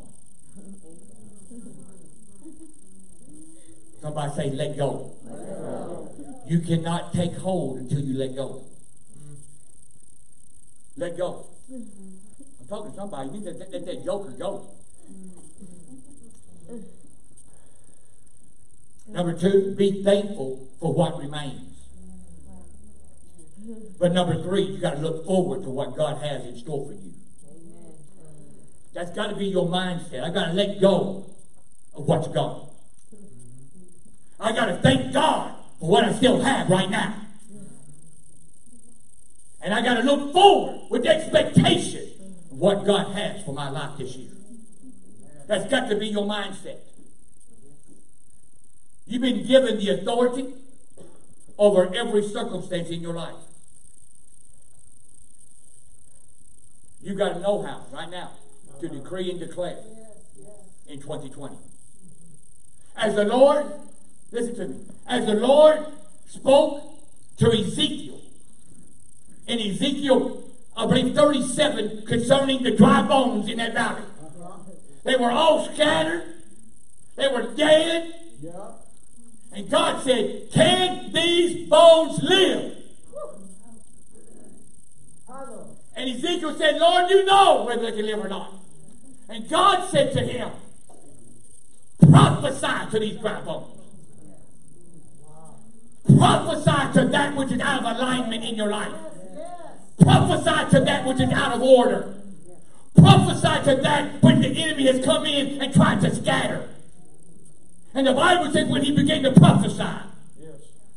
[4.01, 5.11] Somebody say, let go.
[6.47, 8.63] You cannot take hold until you let go.
[10.97, 11.45] Let go.
[11.71, 13.29] I'm talking to somebody.
[13.29, 14.67] You need to let, let that joker go.
[19.07, 21.67] Number two, be thankful for what remains.
[23.99, 26.93] But number three, you got to look forward to what God has in store for
[26.93, 27.11] you.
[28.93, 30.23] That's got to be your mindset.
[30.23, 31.27] I got to let go
[31.93, 32.70] of what's gone.
[34.41, 37.15] I got to thank God for what I still have right now.
[39.61, 42.09] And I got to look forward with expectation
[42.51, 44.31] of what God has for my life this year.
[45.47, 46.77] That's got to be your mindset.
[49.05, 50.53] You've been given the authority
[51.57, 53.35] over every circumstance in your life.
[57.03, 58.31] You've got to know how right now
[58.79, 59.77] to decree and declare
[60.87, 61.55] in 2020.
[62.95, 63.65] As the Lord,
[64.31, 65.85] listen to me, as the Lord
[66.27, 66.83] spoke
[67.37, 68.19] to Ezekiel
[69.47, 70.43] in Ezekiel,
[70.77, 74.03] I believe 37, concerning the dry bones in that valley.
[75.03, 76.23] They were all scattered,
[77.15, 78.51] they were dead, Yeah.
[79.51, 82.77] and God said, Can these bones live?
[85.95, 88.53] And Ezekiel said, Lord, you know whether they can live or not.
[89.29, 90.49] And God said to him,
[92.09, 93.80] Prophesy to these dry bones.
[96.21, 98.93] Prophesy to that which is out of alignment in your life.
[99.99, 102.13] Prophesy to that which is out of order.
[102.95, 106.69] Prophesy to that when the enemy has come in and tried to scatter.
[107.95, 110.05] And the Bible says when he began to prophesy,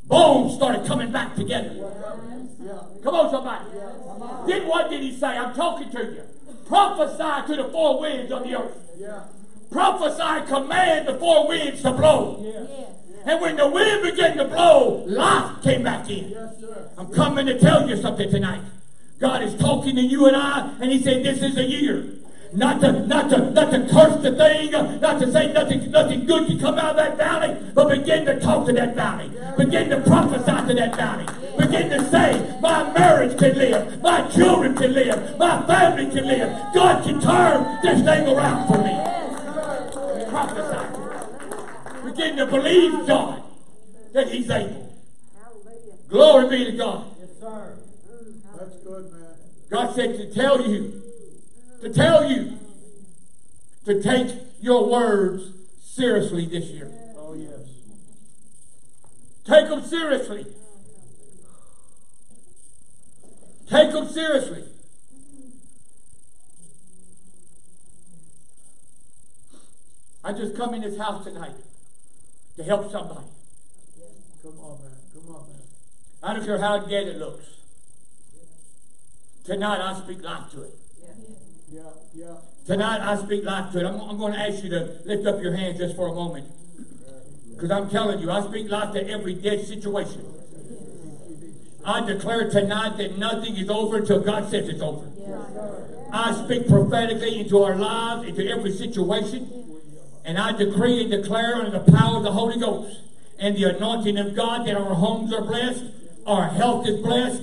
[0.07, 1.71] bones started coming back together.
[3.03, 3.65] Come on, somebody.
[4.47, 5.29] Then what did he say?
[5.29, 6.23] I'm talking to you.
[6.67, 8.77] Prophesy to the four winds of the earth.
[9.71, 12.91] Prophesy, command the four winds to blow.
[13.27, 16.31] And when the wind began to blow, life came back in.
[16.31, 16.91] Yes, sir.
[16.99, 18.61] I'm coming to tell you something tonight.
[19.19, 22.05] God is talking to you and I, and He said, This is a year.
[22.53, 24.71] Not to, not to, not to curse the thing,
[25.01, 28.39] not to say nothing, nothing good can come out of that valley, but begin to
[28.39, 29.29] talk to that valley.
[29.57, 31.27] Begin to prophesy to that valley.
[31.59, 36.49] Begin to say, my marriage can live, my children can live, my family can live.
[36.73, 40.31] God can turn this thing around for me.
[40.31, 41.04] Prophesy.
[42.15, 43.43] Begin to believe God
[44.13, 44.93] that He's able.
[46.09, 47.07] Glory be to God.
[47.19, 47.79] Yes, sir.
[48.57, 49.35] That's good, man.
[49.71, 51.03] God said to tell you,
[51.81, 52.59] to tell you
[53.87, 54.29] to take
[54.61, 55.51] your words
[55.83, 56.91] seriously this year.
[57.17, 57.69] Oh, yes.
[59.45, 60.47] Take them seriously.
[63.69, 64.65] Take them seriously.
[70.23, 71.55] I just come in this house tonight
[72.57, 73.27] to help somebody.
[74.43, 74.93] Come on, man.
[75.15, 75.63] Come on, man.
[76.23, 77.45] I don't care how dead it looks.
[79.45, 80.75] Tonight I speak life to it.
[81.71, 81.81] Yeah,
[82.15, 82.35] yeah.
[82.67, 83.87] Tonight I speak life to it.
[83.87, 86.47] I'm, I'm going to ask you to lift up your hands just for a moment.
[87.55, 90.25] Because I'm telling you, I speak life to every dead situation.
[91.85, 95.07] I declare tonight that nothing is over until God says it's over.
[96.13, 99.64] I speak prophetically into our lives, into every situation.
[100.25, 103.01] And I decree and declare under the power of the Holy Ghost
[103.39, 105.85] and the anointing of God that our homes are blessed,
[106.27, 107.43] our health is blessed,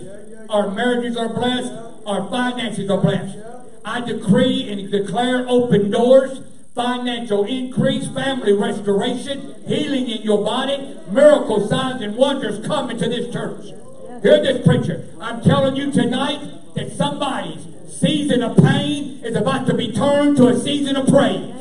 [0.50, 1.72] our marriages are blessed,
[2.06, 3.38] our finances are blessed.
[3.86, 6.42] I decree and declare open doors,
[6.74, 13.32] financial increase, family restoration, healing in your body, miracle signs and wonders coming to this
[13.32, 13.66] church.
[14.24, 15.06] Hear this preacher.
[15.20, 20.48] I'm telling you tonight that somebody's season of pain is about to be turned to
[20.48, 21.54] a season of praise.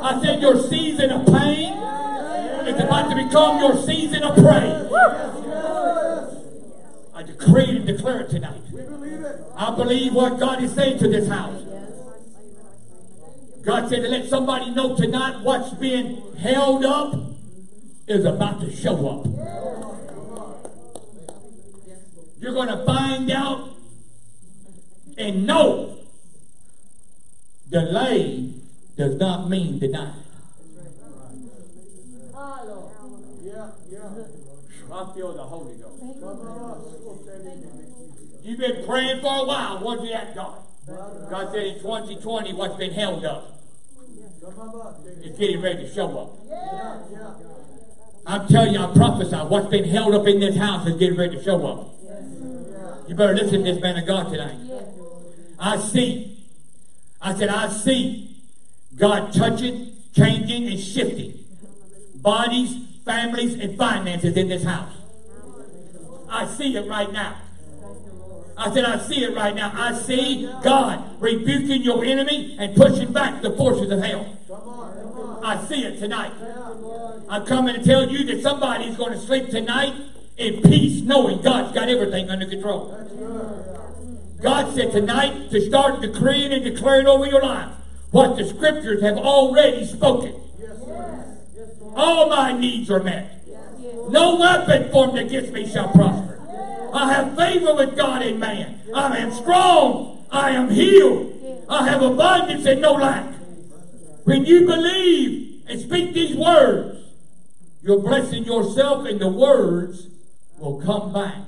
[0.00, 1.72] I said your season of pain
[2.68, 4.92] is about to become your season of praise.
[7.14, 8.62] I decree and declare it tonight.
[9.56, 11.62] I believe what God is saying to this house.
[13.64, 17.14] God said to let somebody know tonight what's being held up
[18.06, 19.26] is about to show up.
[22.40, 23.70] You're going to find out
[25.18, 25.98] and know
[27.68, 28.54] delay
[28.98, 30.10] does not mean yeah.
[34.90, 36.02] I feel the Holy Ghost.
[38.42, 39.78] You've been praying for a while.
[39.84, 40.58] Where's you at, God?
[41.30, 43.60] God said in 2020, what's been held up
[45.22, 46.32] is getting ready to show up.
[48.26, 51.36] I'm telling you, I prophesy, what's been held up in this house is getting ready
[51.36, 51.94] to show up.
[53.08, 54.58] You better listen to this man of God tonight.
[55.58, 56.36] I see.
[57.20, 58.27] I said, I see
[58.98, 61.38] God touching, changing, and shifting
[62.16, 64.92] bodies, families, and finances in this house.
[66.28, 67.36] I see it right now.
[68.56, 69.72] I said, I see it right now.
[69.72, 74.36] I see God rebuking your enemy and pushing back the forces of hell.
[75.44, 76.32] I see it tonight.
[77.28, 79.94] I'm coming to tell you that somebody's going to sleep tonight
[80.36, 82.94] in peace, knowing God's got everything under control.
[84.42, 87.70] God said tonight to start decreeing and declaring over your life
[88.10, 90.34] what the scriptures have already spoken.
[91.94, 93.46] All my needs are met.
[94.08, 96.40] No weapon formed against me shall prosper.
[96.94, 98.80] I have favor with God and man.
[98.94, 100.26] I am strong.
[100.30, 101.66] I am healed.
[101.68, 103.34] I have abundance and no lack.
[104.24, 106.98] When you believe and speak these words,
[107.82, 110.08] you're blessing yourself, and the words
[110.58, 111.44] will come back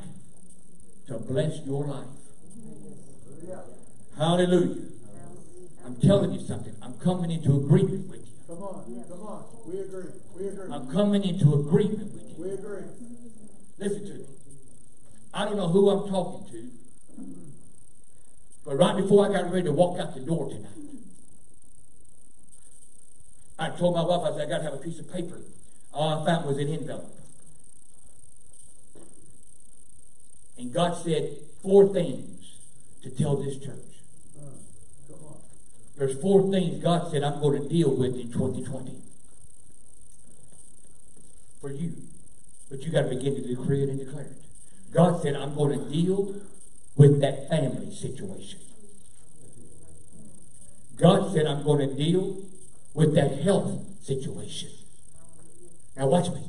[1.09, 2.07] to bless your life.
[4.17, 4.90] Hallelujah.
[5.85, 6.75] I'm telling you something.
[6.83, 8.33] I'm coming into agreement with you.
[8.47, 9.45] Come on, come on.
[9.67, 10.11] We agree.
[10.37, 10.73] We agree.
[10.73, 12.45] I'm coming into agreement with you.
[12.45, 12.85] We agree.
[13.79, 14.25] Listen to me.
[15.33, 17.25] I don't know who I'm talking to,
[18.65, 20.71] but right before I got ready to walk out the door tonight,
[23.59, 25.39] I told my wife, I said, I got to have a piece of paper.
[25.93, 27.15] All I found was an envelope.
[30.59, 32.57] And God said four things
[33.03, 33.90] to tell this church.
[36.01, 38.97] There's four things God said I'm going to deal with in 2020
[41.61, 41.93] for you.
[42.71, 44.39] But you got to begin to decree it and declare it.
[44.95, 46.37] God said, I'm going to deal
[46.97, 48.61] with that family situation.
[50.97, 52.45] God said, I'm going to deal
[52.95, 54.71] with that health situation.
[55.99, 56.45] Now, watch me.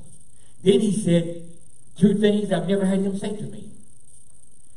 [0.64, 1.43] Then he said
[1.97, 3.70] two things I've never had him say to me.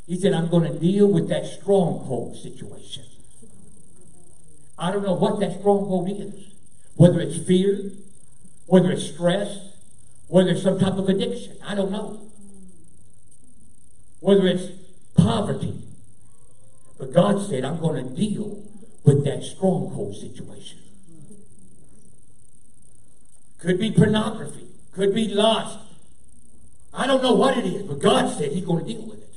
[0.09, 3.05] He said, I'm going to deal with that stronghold situation.
[4.79, 6.53] I don't know what that stronghold is.
[6.97, 7.91] Whether it's fear,
[8.67, 9.75] whether it's stress,
[10.29, 11.57] whether it's some type of addiction.
[11.65, 12.21] I don't know.
[14.21, 14.73] Whether it's
[15.17, 15.83] poverty.
[16.99, 18.63] But God said, I'm going to deal
[19.05, 20.79] with that stronghold situation.
[23.59, 24.67] Could be pornography.
[24.93, 25.79] Could be lust.
[26.93, 29.29] I don't know what it is, but God said He's going to deal with it.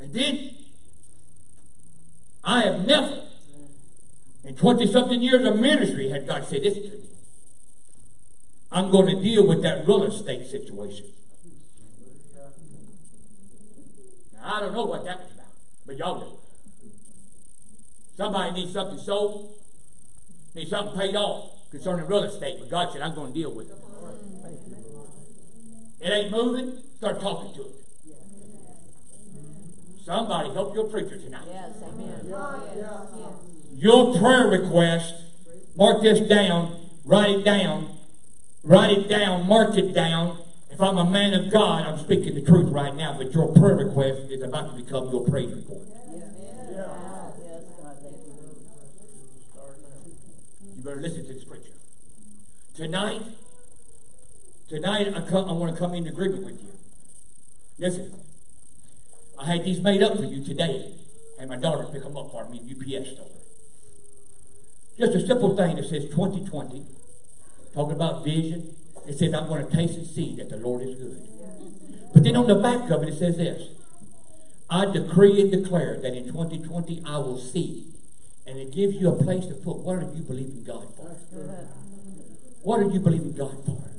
[0.00, 0.50] And then,
[2.44, 3.22] I have never
[4.44, 7.08] In 20 something years of ministry, had God said this to me.
[8.70, 11.06] I'm going to deal with that real estate situation.
[14.34, 15.46] Now, I don't know what that was about,
[15.86, 16.26] but y'all do.
[18.16, 19.54] Somebody needs something sold,
[20.54, 23.70] needs something paid off concerning real estate, but God said, I'm going to deal with
[23.70, 23.76] it.
[26.00, 27.83] It ain't moving, start talking to it.
[30.04, 31.46] Somebody help your preacher tonight.
[31.46, 32.20] Yes, amen.
[32.26, 33.32] Yes, yes.
[33.74, 35.14] Your prayer request,
[35.76, 36.76] mark this down,
[37.06, 37.88] write it down,
[38.62, 40.36] write it down, mark it down.
[40.70, 43.76] If I'm a man of God, I'm speaking the truth right now, but your prayer
[43.76, 45.80] request is about to become your praise report.
[46.12, 46.34] Yes,
[47.80, 48.32] God, thank you.
[50.76, 51.70] You better listen to this preacher.
[52.76, 53.22] Tonight,
[54.68, 56.68] tonight I, come, I want to come in agreement with you.
[57.78, 58.12] Listen,
[59.44, 60.90] I had these made up for you today,
[61.38, 63.26] and my daughter pick them up for me at UPS store.
[64.98, 66.82] Just a simple thing that says 2020,
[67.74, 68.74] talking about vision.
[69.06, 71.28] It says, I'm going to taste and see that the Lord is good.
[72.14, 73.68] But then on the back of it, it says this
[74.70, 77.88] I decree and declare that in 2020 I will see.
[78.46, 81.08] And it gives you a place to put what are you believing God for?
[82.62, 83.90] What are you believing God for?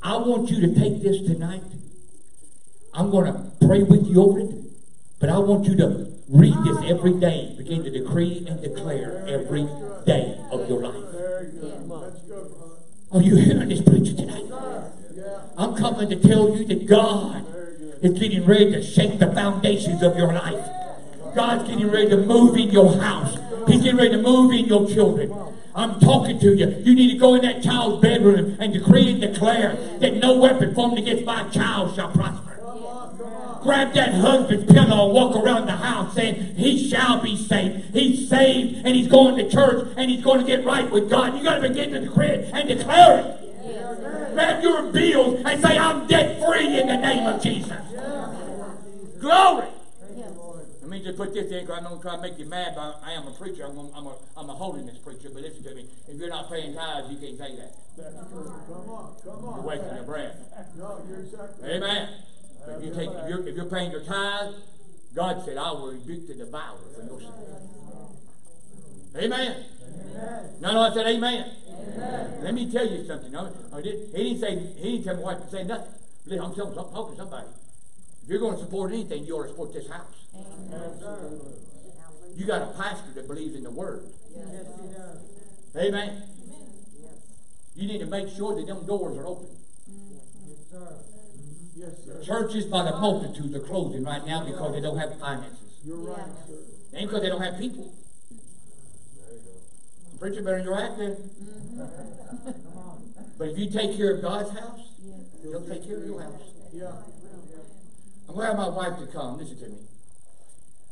[0.00, 1.62] I want you to take this tonight.
[2.92, 4.50] I'm going to pray with you over it.
[5.18, 7.54] But I want you to read this every day.
[7.56, 9.68] Begin to decree and declare every
[10.06, 11.04] day of your life.
[13.12, 14.46] Are you hearing this preacher tonight?
[15.56, 17.44] I'm coming to tell you that God
[18.02, 20.64] is getting ready to shake the foundations of your life.
[21.34, 23.36] God's getting ready to move in your house.
[23.66, 25.32] He's getting ready to move in your children.
[25.74, 26.68] I'm talking to you.
[26.82, 30.74] You need to go in that child's bedroom and decree and declare that no weapon
[30.74, 32.49] formed against my child shall prosper.
[33.62, 37.94] Grab that husband's pillow and walk around the house saying, He shall be saved.
[37.94, 41.36] He's saved and he's going to church and he's going to get right with God.
[41.36, 44.32] You got to begin to decree it and declare it.
[44.32, 47.76] Grab your bills and say, I'm debt free in the name of Jesus.
[49.20, 49.66] Glory.
[50.80, 53.00] Let me just put this in because I'm not trying to make you mad, but
[53.04, 53.64] I am a preacher.
[53.64, 55.28] I'm a, I'm a, I'm a holiness preacher.
[55.32, 55.86] But listen to me.
[56.08, 57.74] If you're not paying tithes, you can't say that.
[57.96, 59.56] Come on, come on.
[59.56, 60.36] You're wasting your breath.
[60.76, 61.70] No, you're exactly.
[61.70, 62.08] Amen.
[62.76, 64.54] If, you take, if, you're, if you're paying your tithe,
[65.14, 67.30] God said, I will rebuke the devourer for your sake.
[69.16, 69.64] Amen.
[70.60, 71.50] No, no, I said amen.
[72.42, 73.32] Let me tell you something.
[73.32, 75.92] No, I did, he didn't say, he didn't tell me what to say nothing.
[76.26, 77.48] Listen, I'm telling, I'm talking to somebody.
[78.22, 80.26] If you're going to support anything, you ought to support this house.
[82.36, 84.04] You got a pastor that believes in the word.
[84.34, 85.86] Yes, he does.
[85.86, 86.22] Amen.
[87.74, 89.48] You need to make sure that them doors are open.
[91.80, 92.22] Yes, sir.
[92.22, 95.80] Churches by the multitudes are closing right now because they don't have finances.
[95.82, 96.58] You're right, sir.
[96.92, 97.94] It ain't because they don't have people.
[100.18, 101.16] Preacher better interact then.
[101.78, 103.02] Come on.
[103.38, 104.92] But if you take care of God's house,
[105.42, 106.42] He'll take care of your house.
[106.70, 106.92] Yeah.
[108.28, 109.38] I'm going to have my wife to come.
[109.38, 109.78] Listen to me.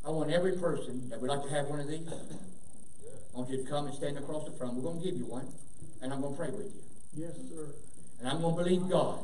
[0.06, 2.08] I want every person that would like to have one of these.
[2.08, 4.72] I want you to come and stand across the front.
[4.72, 5.52] We're going to give you one,
[6.00, 7.26] and I'm going to pray with you.
[7.26, 7.74] Yes, sir.
[8.20, 9.20] And I'm going to believe God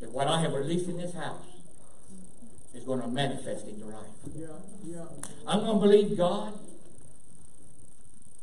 [0.00, 1.44] that what I have released in this house
[2.74, 4.06] is going to manifest in your life.
[4.34, 4.46] Yeah,
[4.84, 5.04] yeah.
[5.46, 6.58] I'm going to believe God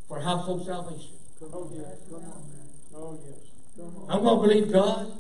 [0.08, 1.12] for household salvation.
[1.42, 1.98] Oh, yes.
[2.10, 2.68] Come on, man.
[2.96, 3.36] Oh, yes.
[3.78, 4.10] Come on.
[4.10, 5.12] I'm going to believe God.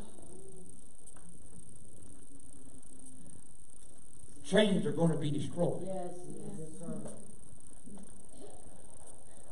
[4.45, 5.81] Chains are going to be destroyed.
[5.85, 7.11] Yes, Yes.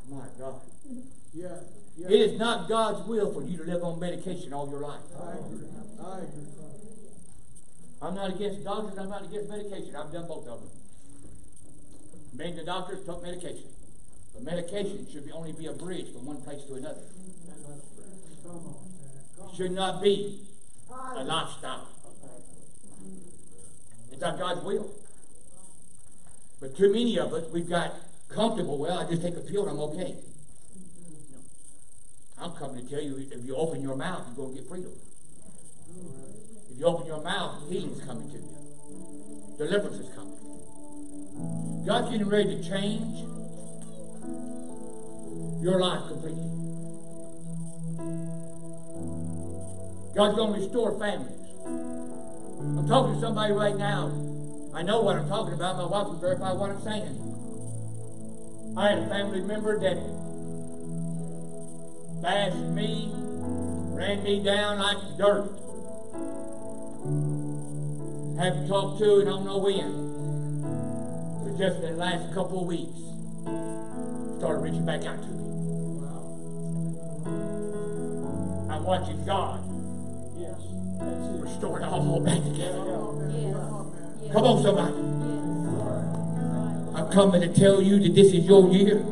[0.10, 0.62] My God.
[1.34, 1.48] Yeah,
[1.98, 2.08] yeah.
[2.08, 5.02] It is not God's will for you to live on medication all your life.
[5.20, 5.68] I agree.
[6.04, 6.53] I agree.
[8.04, 9.96] I'm not against doctors, I'm not against medication.
[9.96, 10.70] I've done both of them.
[12.36, 13.64] Been the doctors, took medication.
[14.34, 17.00] But medication should be only be a bridge from one place to another.
[19.56, 20.42] Should not be
[20.92, 21.88] a lifestyle.
[24.12, 24.92] It's not God's will.
[26.60, 27.94] But too many of us, we've got
[28.28, 28.78] comfortable.
[28.80, 30.16] Well, I just take a pill and I'm okay.
[32.38, 34.92] I'm coming to tell you, if you open your mouth, you're going to get freedom.
[36.74, 39.56] If you open your mouth, healing's coming to you.
[39.60, 40.34] Deliverance is coming.
[41.86, 43.20] God's getting ready to change
[45.62, 46.50] your life completely.
[50.16, 51.30] God's going to restore families.
[51.66, 54.08] I'm talking to somebody right now.
[54.74, 55.78] I know what I'm talking about.
[55.78, 57.20] My wife will verify what I'm saying.
[58.76, 59.98] I had a family member that
[62.24, 63.12] bashed me,
[63.94, 65.63] ran me down like dirt.
[68.38, 70.12] Haven't talked to and I don't know when.
[71.44, 73.00] But just in the last couple of weeks.
[74.40, 75.34] started reaching back out to me.
[78.74, 79.60] I'm watching God
[80.38, 80.58] Yes.
[81.00, 81.42] That's it.
[81.42, 82.84] restore it all back together.
[83.30, 83.56] Yes.
[84.34, 84.94] Come on, somebody.
[84.94, 86.96] Yes.
[86.96, 89.04] I'm coming to tell you that this is your year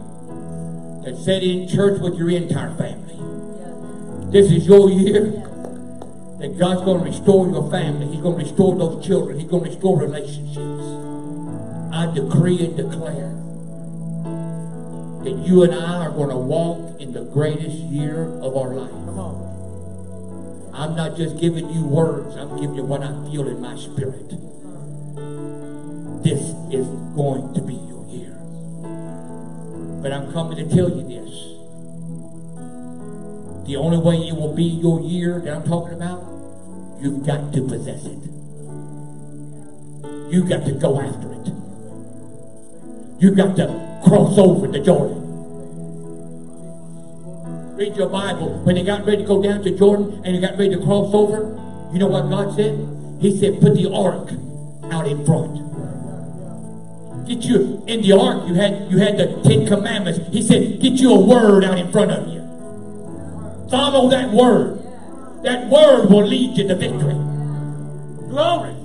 [1.06, 3.16] to sit in church with your entire family.
[3.16, 4.32] Yes.
[4.32, 5.48] This is your year Yes.
[6.42, 8.08] That God's going to restore your family.
[8.08, 9.40] He's going to restore those children.
[9.40, 10.84] He's going to restore relationships.
[11.94, 13.30] I decree and declare
[15.24, 18.90] that you and I are going to walk in the greatest year of our life.
[18.90, 20.72] Come on.
[20.74, 24.30] I'm not just giving you words, I'm giving you what I feel in my spirit.
[26.24, 26.42] This
[26.74, 28.34] is going to be your year.
[30.02, 31.30] But I'm coming to tell you this.
[33.68, 36.31] The only way it will be your year that I'm talking about,
[37.02, 38.18] you've got to possess it.
[40.32, 41.48] You've got to go after it.
[43.20, 43.68] You've got to
[44.06, 45.18] cross over the Jordan.
[47.76, 48.60] Read your Bible.
[48.64, 51.14] When they got ready to go down to Jordan and they got ready to cross
[51.14, 51.58] over,
[51.92, 52.78] you know what God said?
[53.20, 54.30] He said, put the ark
[54.94, 55.58] out in front.
[57.28, 60.20] Get you in the ark, you had you had the Ten Commandments.
[60.32, 62.42] He said, get you a word out in front of you.
[63.70, 64.81] Follow that word.
[65.44, 67.16] That word will lead you to victory.
[68.30, 68.76] Glory.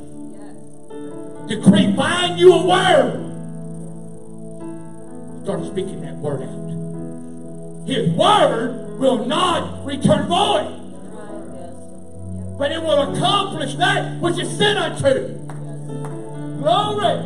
[1.48, 3.22] Decree, find you a word.
[5.44, 7.86] Start speaking that word out.
[7.86, 10.72] His word will not return void,
[12.58, 15.38] but it will accomplish that which is sent unto.
[16.58, 17.16] Glory.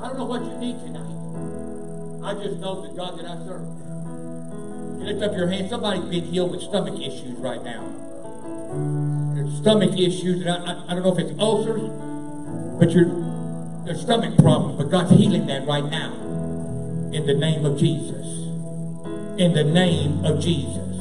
[0.00, 1.08] I don't know what you need tonight.
[2.24, 3.77] I just know the God that I serve.
[4.98, 5.70] Lift up your hand.
[5.70, 7.84] Somebody's being healed with stomach issues right now.
[9.34, 11.88] There's stomach issues, and I, I, I don't know if it's ulcers,
[12.78, 13.06] but you're,
[13.84, 16.12] there's stomach problems, but God's healing that right now.
[17.12, 18.26] In the name of Jesus.
[19.38, 20.96] In the name of Jesus.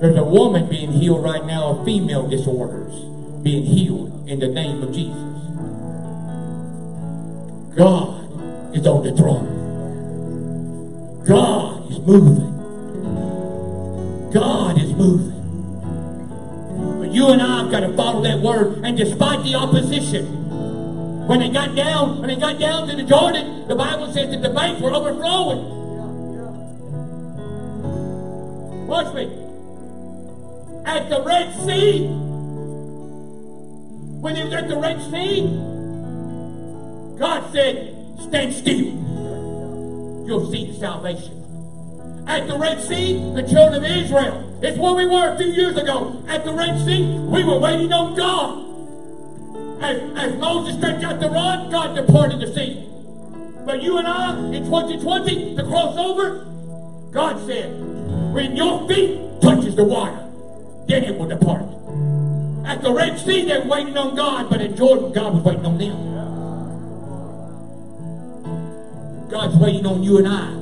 [0.00, 2.94] There's a woman being healed right now of female disorders,
[3.42, 5.32] being healed in the name of Jesus.
[7.76, 9.46] God is on the throne.
[11.26, 12.51] God is moving.
[14.32, 15.30] God is moving.
[16.98, 21.40] But you and I have got to follow that word, and despite the opposition, when
[21.40, 24.50] they got down, when they got down to the Jordan, the Bible says that the
[24.50, 25.82] banks were overflowing.
[28.86, 29.24] Watch me.
[30.84, 32.06] At the Red Sea,
[34.20, 35.42] when they was at the Red Sea,
[37.18, 39.02] God said, Stand still.
[40.26, 41.41] You'll see the salvation.
[42.26, 45.76] At the Red Sea, the children of Israel, it's where we were a few years
[45.76, 46.22] ago.
[46.28, 48.62] At the Red Sea, we were waiting on God.
[49.82, 52.88] As, as Moses stretched out the rod, God departed the sea.
[53.66, 56.44] But you and I, in 2020, to cross over,
[57.10, 57.72] God said,
[58.32, 60.30] when your feet touches the water,
[60.86, 61.62] then it will depart.
[62.64, 65.78] At the Red Sea, they're waiting on God, but in Jordan, God was waiting on
[65.78, 66.12] them.
[69.28, 70.52] God's waiting on you and I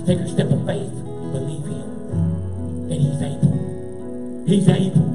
[0.00, 0.90] to take a step of faith
[1.32, 4.44] believe Him that He's able.
[4.46, 5.06] He's able.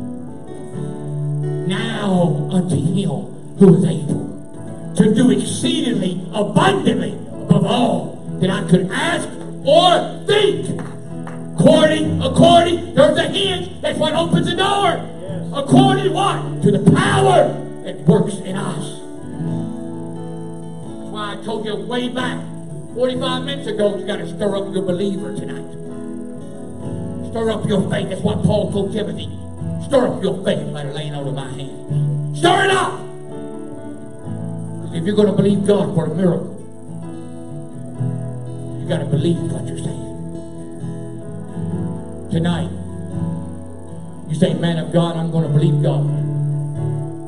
[1.67, 8.89] Now unto Him who is able to do exceedingly abundantly above all that I could
[8.91, 9.27] ask
[9.65, 10.81] or think.
[11.57, 13.81] According, according, there's a hinge.
[13.81, 15.01] That's what opens the door.
[15.53, 16.61] According what?
[16.63, 17.47] To the power
[17.83, 18.99] that works in us.
[20.99, 22.43] That's why I told you way back,
[22.93, 25.84] 45 minutes ago, you got to stir up your believer tonight.
[27.35, 28.07] Stir up your faith.
[28.07, 29.27] That's what Paul told Timothy.
[29.83, 32.37] Stir up your faith by laying out of my hand.
[32.37, 32.95] Stir it up!
[34.79, 36.55] Because if you're going to believe God for a miracle,
[38.79, 40.15] you got to believe what you're saying.
[42.31, 42.71] Tonight,
[44.29, 46.07] you say, man of God, I'm going to believe God.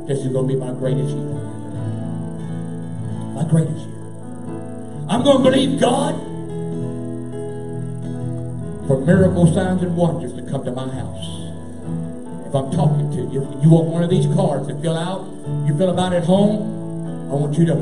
[0.07, 1.35] This is going to be my greatest year.
[3.35, 3.97] My greatest year.
[5.09, 6.15] I'm going to believe God
[8.87, 11.27] for miracle signs and wonders to come to my house.
[12.47, 15.27] If I'm talking to you, you want one of these cards to fill out,
[15.67, 17.75] you fill them out at home, I want you to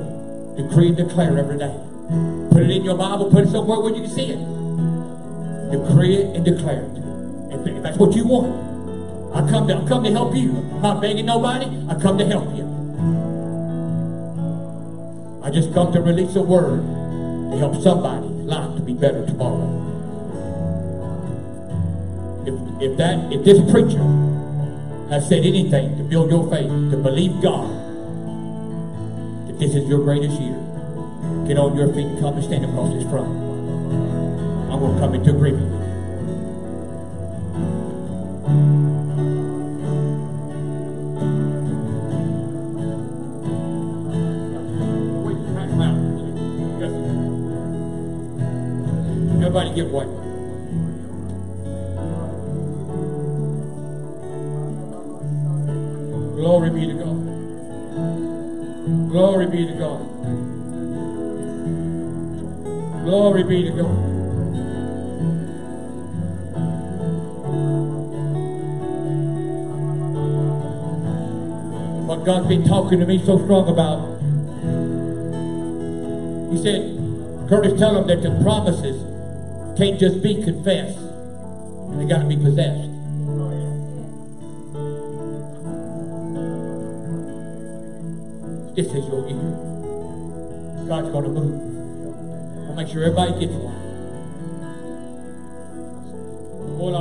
[0.58, 1.76] decree and declare every day.
[2.50, 4.42] Put it in your Bible, put it somewhere where you can see it.
[5.72, 6.98] Decree it and declare it.
[7.54, 8.66] If, if that's what you want,
[9.36, 10.58] I come to I come to help you.
[10.58, 11.66] I'm not begging nobody.
[11.88, 12.66] I come to help you.
[15.44, 16.82] I just come to release a word
[17.52, 19.85] to help somebody's life to be better tomorrow.
[22.82, 24.04] If, that if this preacher
[25.10, 27.70] has said anything to build your faith, to believe God,
[29.48, 30.58] that this is your greatest year,
[31.48, 33.30] get on your feet and come and stand across this front.
[34.72, 35.75] I'm going to come into agreement
[72.86, 73.98] talking to me so strong about.
[76.52, 76.96] He said,
[77.50, 79.02] Curtis, tell them that the promises
[79.76, 81.00] can't just be confessed.
[81.98, 82.92] They got to be possessed.
[88.76, 89.58] This is your year.
[90.88, 92.70] God's going to move.
[92.70, 93.74] I'll make sure everybody gets one.
[96.78, 96.94] When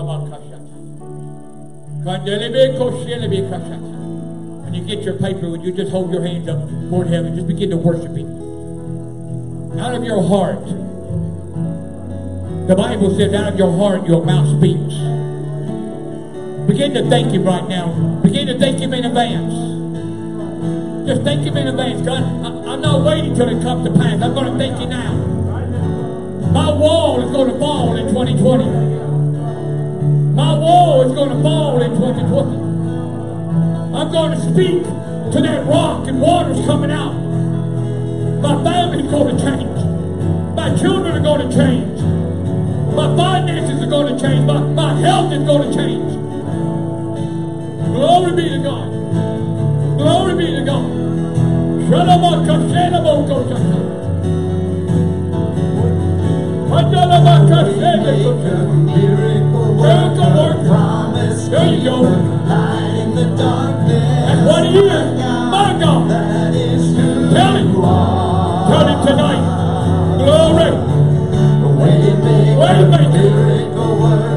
[4.74, 6.58] you get your paper, would you just hold your hands up
[6.90, 7.34] toward heaven?
[7.34, 9.78] Just begin to worship Him.
[9.78, 10.64] Out of your heart.
[12.66, 14.94] The Bible says, out of your heart, your mouth speaks.
[16.66, 18.20] Begin to thank Him right now.
[18.22, 19.52] Begin to thank Him in advance.
[21.06, 22.00] Just thank Him in advance.
[22.00, 24.22] God, I, am not waiting till it comes to pass.
[24.22, 25.12] I'm going to thank you now.
[26.52, 28.64] My wall is going to fall in 2020.
[30.34, 32.63] My wall is going to fall in 2020.
[33.94, 37.12] I'm going to speak to that rock and water's coming out.
[38.42, 40.54] My family's going to change.
[40.56, 42.00] My children are going to change.
[42.92, 44.44] My finances are going to change.
[44.46, 46.12] My, my health is going to change.
[47.94, 48.90] Glory be to God.
[49.96, 50.90] Glory be to God.
[58.96, 60.72] Miracle worker.
[61.48, 62.83] There you go.
[63.40, 65.20] And what he is,
[65.50, 66.08] my God.
[67.34, 67.72] Tell him.
[68.70, 69.44] Tell him tonight.
[70.18, 70.70] Glory.
[72.58, 73.74] Waymaker.
[73.76, 74.33] Oh,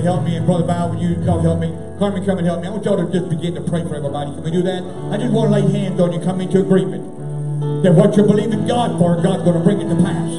[0.00, 1.68] to help me and Brother Bow, will you come help me?
[1.98, 2.68] Carmen, come and help me.
[2.68, 4.32] I want y'all to just begin to pray for everybody.
[4.32, 4.82] Can we do that?
[5.12, 7.04] I just want to lay hands on you, come into agreement.
[7.84, 10.30] That what you're believing God for, God's going to bring it to pass.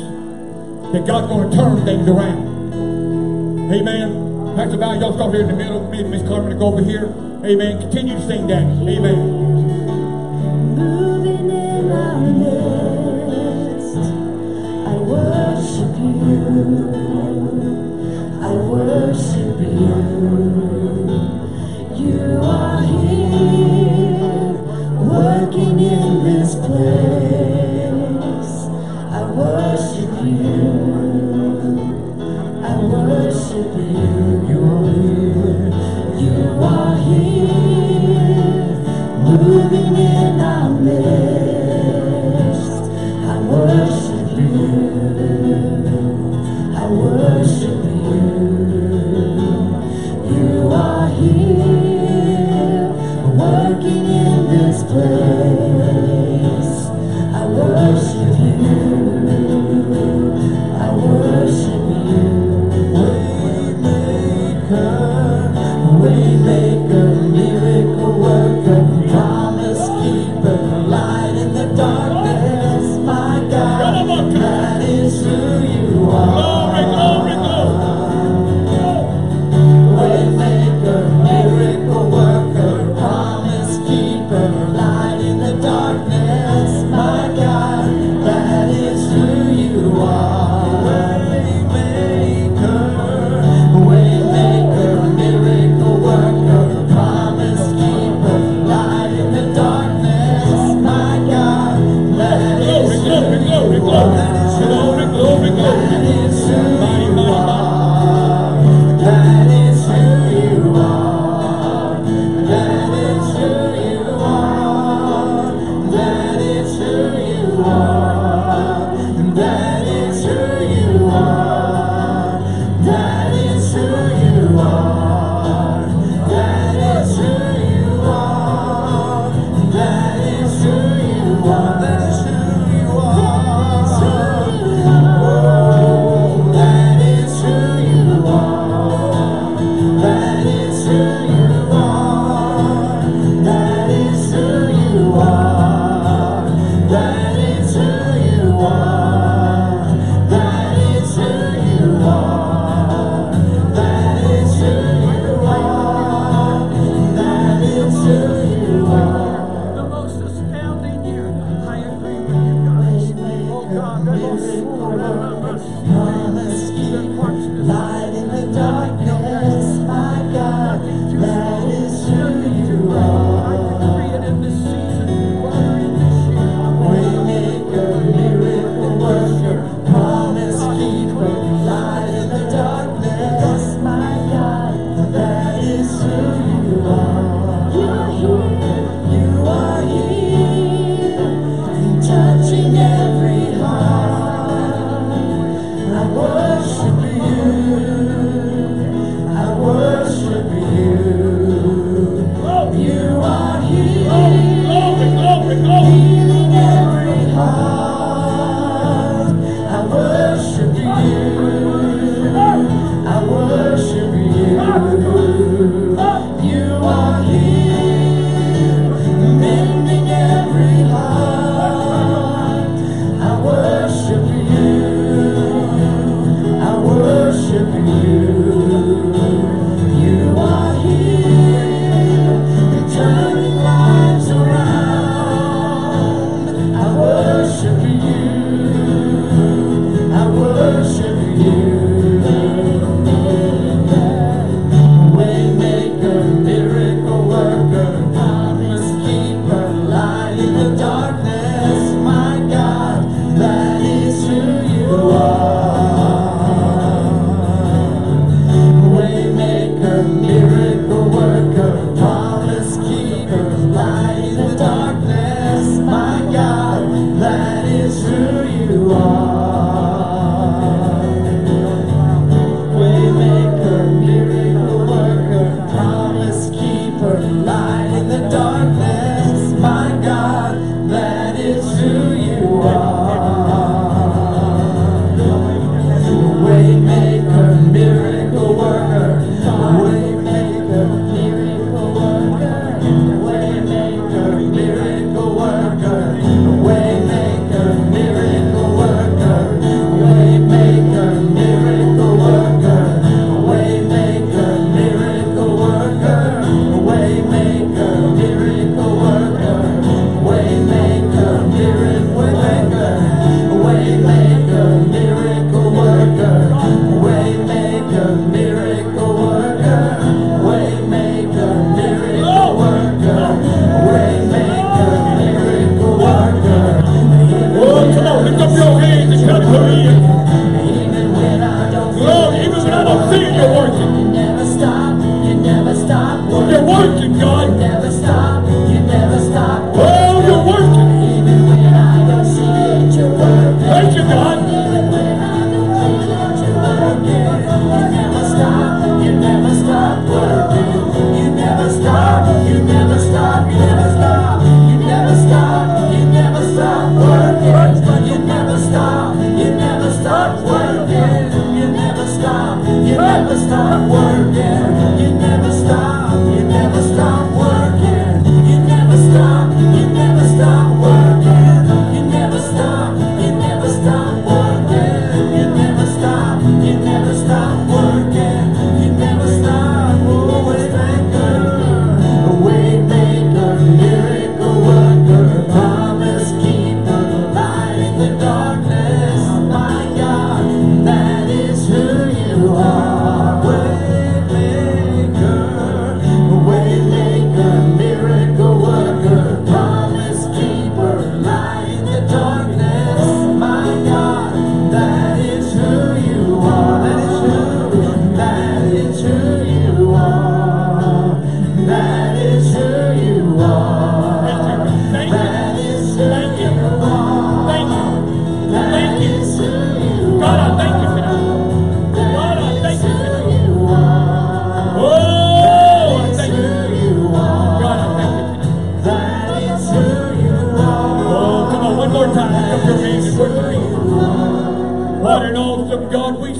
[0.94, 2.42] That God's going to turn things around.
[3.72, 4.56] Amen.
[4.56, 5.90] Pastor Bow, y'all start here in the middle.
[5.90, 7.14] Me and Miss Carmen to go over here.
[7.46, 7.80] Amen.
[7.80, 8.64] Continue to sing that.
[8.66, 9.41] Amen.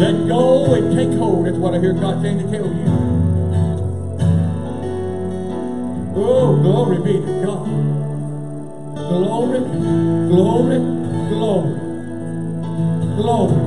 [0.01, 1.47] Let go and take hold.
[1.47, 3.15] That's what I hear God saying to tell you.
[6.17, 7.67] Oh, glory be to God.
[8.95, 10.79] Glory, glory, glory,
[11.29, 11.79] glory.
[13.17, 13.57] glory.
[13.57, 13.66] Glory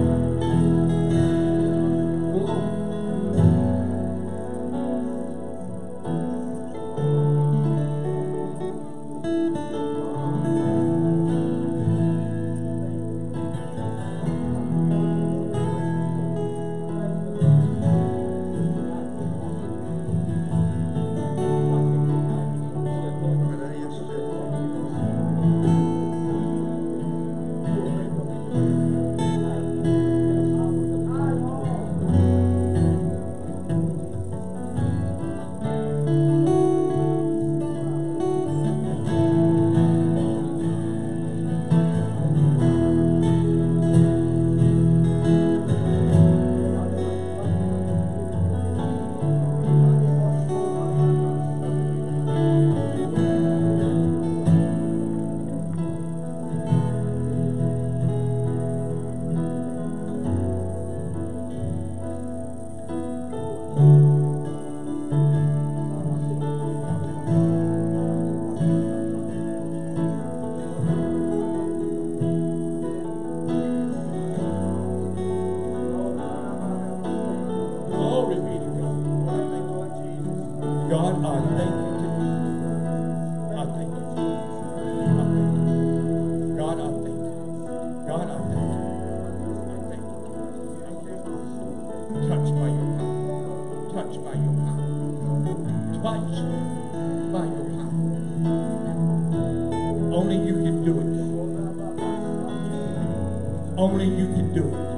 [103.89, 104.89] Only you can do it.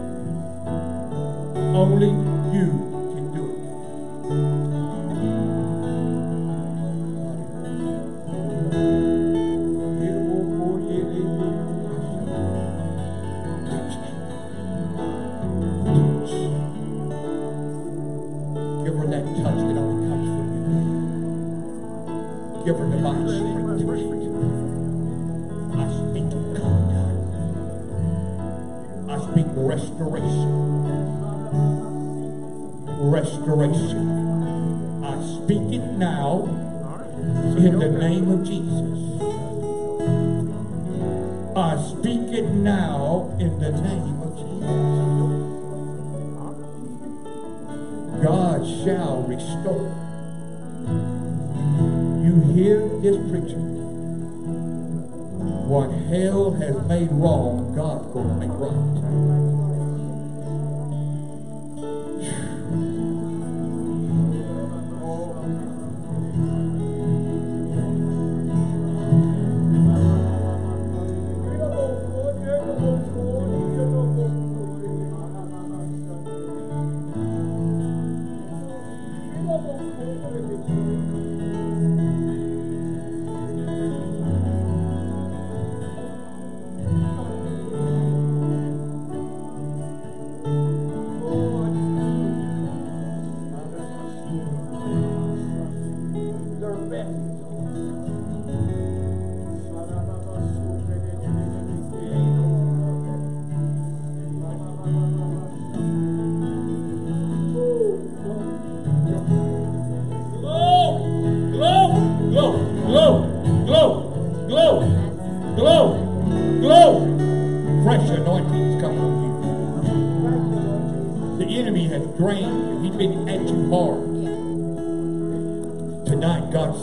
[1.74, 2.10] Only
[2.54, 2.81] you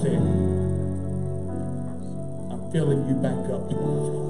[0.08, 0.24] said,
[2.50, 4.28] I'm filling you back up to overflow.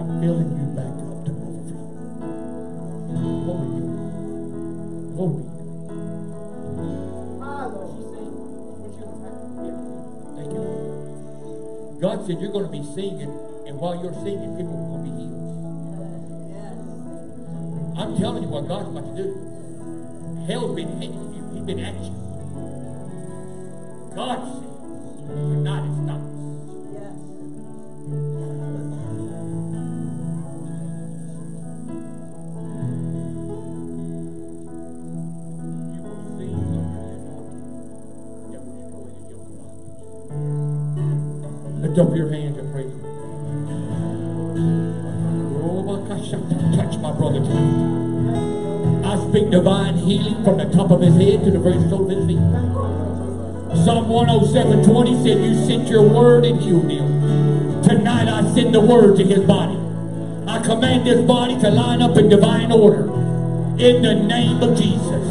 [0.00, 1.86] I'm filling you back up to overflow.
[3.46, 4.10] Glory be to God.
[5.14, 5.54] Glory be.
[10.36, 10.60] Thank you.
[10.66, 12.00] Lord.
[12.00, 13.30] God said you're going to be singing,
[13.66, 15.46] and while you're singing, people are going to be healed.
[17.96, 19.28] I'm telling you what God's about to do.
[20.46, 21.25] Hell's been hitting you.
[21.25, 21.25] He's
[21.66, 22.14] been answered.
[24.14, 24.62] God says,
[25.28, 26.36] you're not as dumb.
[41.98, 42.45] up your hand.
[49.56, 52.44] Divine healing from the top of his head to the very sole of his feet.
[53.86, 57.82] Psalm 107 20 said, You sent your word and healed him.
[57.82, 59.80] Tonight I send the word to his body.
[60.46, 63.04] I command this body to line up in divine order.
[63.80, 65.24] In the name of Jesus.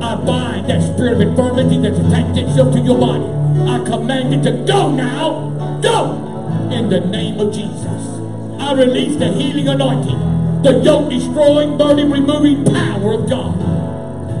[0.00, 3.28] I bind that spirit of infirmity that's attached itself to your body.
[3.68, 5.50] I command it to go now.
[5.82, 6.16] Go!
[6.72, 8.00] In the name of Jesus.
[8.58, 10.19] I release the healing anointing,
[10.62, 13.56] the yoke destroying, burning, removing power of God.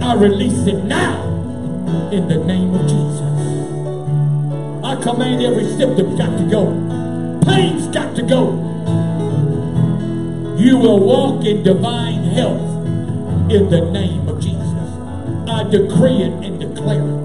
[0.02, 1.24] I release it now
[2.12, 3.20] in the name of Jesus.
[4.84, 6.66] I command every symptom got to go.
[7.46, 8.52] Pain's got to go.
[10.58, 12.60] You will walk in divine health
[13.50, 14.60] in the name of Jesus.
[15.48, 17.20] I decree it and declare it.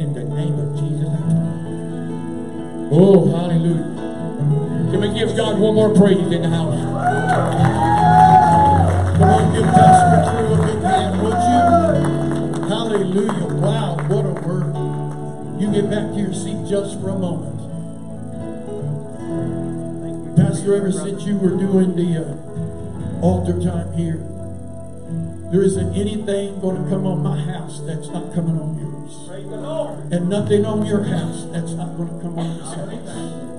[0.00, 1.08] In the name of Jesus.
[2.92, 3.92] Oh, hallelujah.
[4.92, 6.71] Can we give God one more praise in the house?
[9.18, 12.68] Come give Pastor True big hand, would you?
[12.68, 13.48] Hallelujah.
[13.54, 14.68] Wow, what a word.
[15.58, 17.56] You get back to your seat just for a moment.
[20.36, 22.36] Pastor, ever since you were doing the
[23.22, 24.20] altar time here,
[25.50, 29.28] there isn't anything going to come on my house that's not coming on yours.
[30.12, 33.51] And nothing on your house that's not going to come on this house.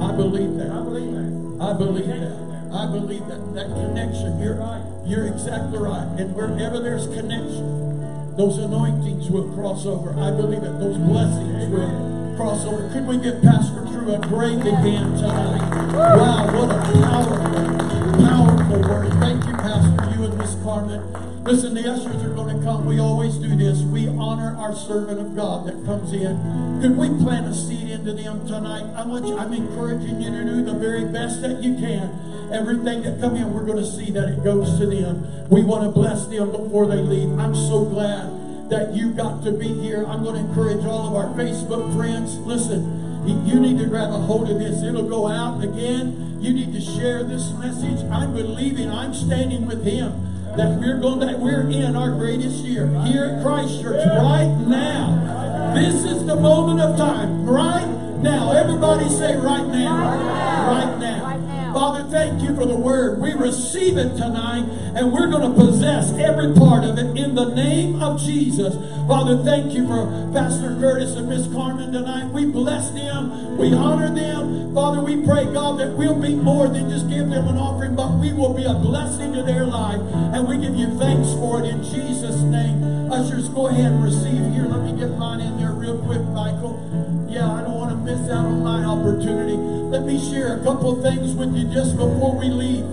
[0.00, 0.70] I believe that.
[0.70, 1.30] I believe that.
[1.60, 2.70] I believe that.
[2.72, 3.54] I believe that.
[3.54, 4.84] That connection, you're right.
[5.06, 6.06] You're exactly right.
[6.20, 10.10] And wherever there's connection, those anointings will cross over.
[10.20, 12.90] I believe that those blessings will cross over.
[12.92, 15.94] Could we give Pastor True a big hand tonight?
[15.94, 19.12] Wow, what a powerful, powerful word.
[19.14, 21.35] Thank you, Pastor, you and Miss Carmen.
[21.46, 22.84] Listen, the ushers are going to come.
[22.86, 23.80] We always do this.
[23.82, 26.34] We honor our servant of God that comes in.
[26.82, 28.82] Could we plant a seed into them tonight?
[28.96, 32.50] I want you, I'm encouraging you to do the very best that you can.
[32.52, 35.48] Everything that come in, we're going to see that it goes to them.
[35.48, 37.38] We want to bless them before they leave.
[37.38, 40.04] I'm so glad that you got to be here.
[40.04, 42.36] I'm going to encourage all of our Facebook friends.
[42.38, 44.82] Listen, you- you need to grab a hold of this.
[44.82, 46.38] It'll go out again.
[46.40, 48.02] You need to share this message.
[48.10, 48.90] I'm believing.
[48.90, 50.26] I'm standing with him
[50.56, 55.72] that we're going to we're in our greatest year here at Christ Church right now.
[55.74, 57.44] This is the moment of time.
[57.44, 57.86] Right
[58.22, 58.52] now.
[58.52, 59.96] Everybody say right now.
[59.98, 61.24] Right now.
[61.24, 61.45] Right now.
[61.76, 63.20] Father, thank you for the word.
[63.20, 64.64] We receive it tonight,
[64.96, 68.74] and we're going to possess every part of it in the name of Jesus.
[69.06, 72.32] Father, thank you for Pastor Curtis and Miss Carmen tonight.
[72.32, 73.58] We bless them.
[73.58, 74.72] We honor them.
[74.72, 78.10] Father, we pray, God, that we'll be more than just give them an offering, but
[78.12, 80.00] we will be a blessing to their life.
[80.32, 83.12] And we give you thanks for it in Jesus' name.
[83.12, 84.64] Ushers, go ahead and receive here.
[84.64, 86.80] Let me get mine in there real quick, Michael.
[87.28, 87.75] Yeah, I don't
[88.06, 89.56] miss out on my opportunity.
[89.56, 92.86] Let me share a couple things with you just before we leave.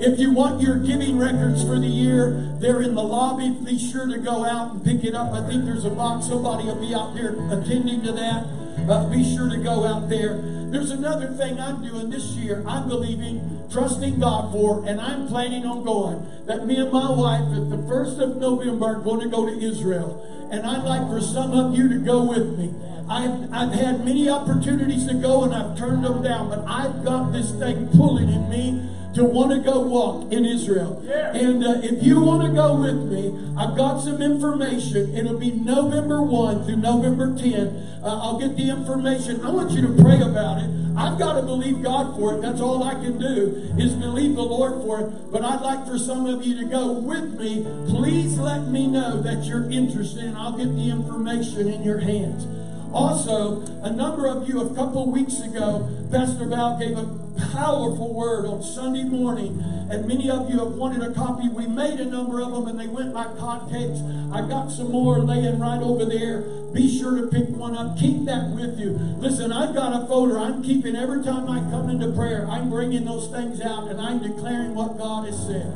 [0.00, 3.50] If you want your giving records for the year, they're in the lobby.
[3.50, 5.32] Be sure to go out and pick it up.
[5.32, 6.26] I think there's a box.
[6.26, 8.46] Somebody will be out there attending to that.
[8.88, 10.40] Uh, be sure to go out there.
[10.70, 12.64] There's another thing I'm doing this year.
[12.66, 16.26] I'm believing, trusting God for, and I'm planning on going.
[16.46, 19.52] That me and my wife at the 1st of November are going to go to
[19.52, 20.48] Israel.
[20.50, 22.74] And I'd like for some of you to go with me.
[23.08, 27.32] I've, I've had many opportunities to go and I've turned them down, but I've got
[27.32, 31.02] this thing pulling in me to want to go walk in Israel.
[31.08, 35.16] And uh, if you want to go with me, I've got some information.
[35.16, 38.02] It'll be November 1 through November 10.
[38.02, 39.40] Uh, I'll get the information.
[39.44, 40.70] I want you to pray about it.
[40.96, 42.42] I've got to believe God for it.
[42.42, 45.32] That's all I can do is believe the Lord for it.
[45.32, 47.64] But I'd like for some of you to go with me.
[47.88, 52.46] Please let me know that you're interested, and I'll get the information in your hands.
[52.96, 57.04] Also, a number of you, a couple weeks ago, Pastor Val gave a
[57.52, 61.46] powerful word on Sunday morning, and many of you have wanted a copy.
[61.46, 64.00] We made a number of them, and they went like hotcakes.
[64.32, 66.40] I got some more laying right over there.
[66.72, 67.98] Be sure to pick one up.
[67.98, 68.92] Keep that with you.
[69.20, 72.46] Listen, I've got a folder I'm keeping every time I come into prayer.
[72.48, 75.66] I'm bringing those things out, and I'm declaring what God has said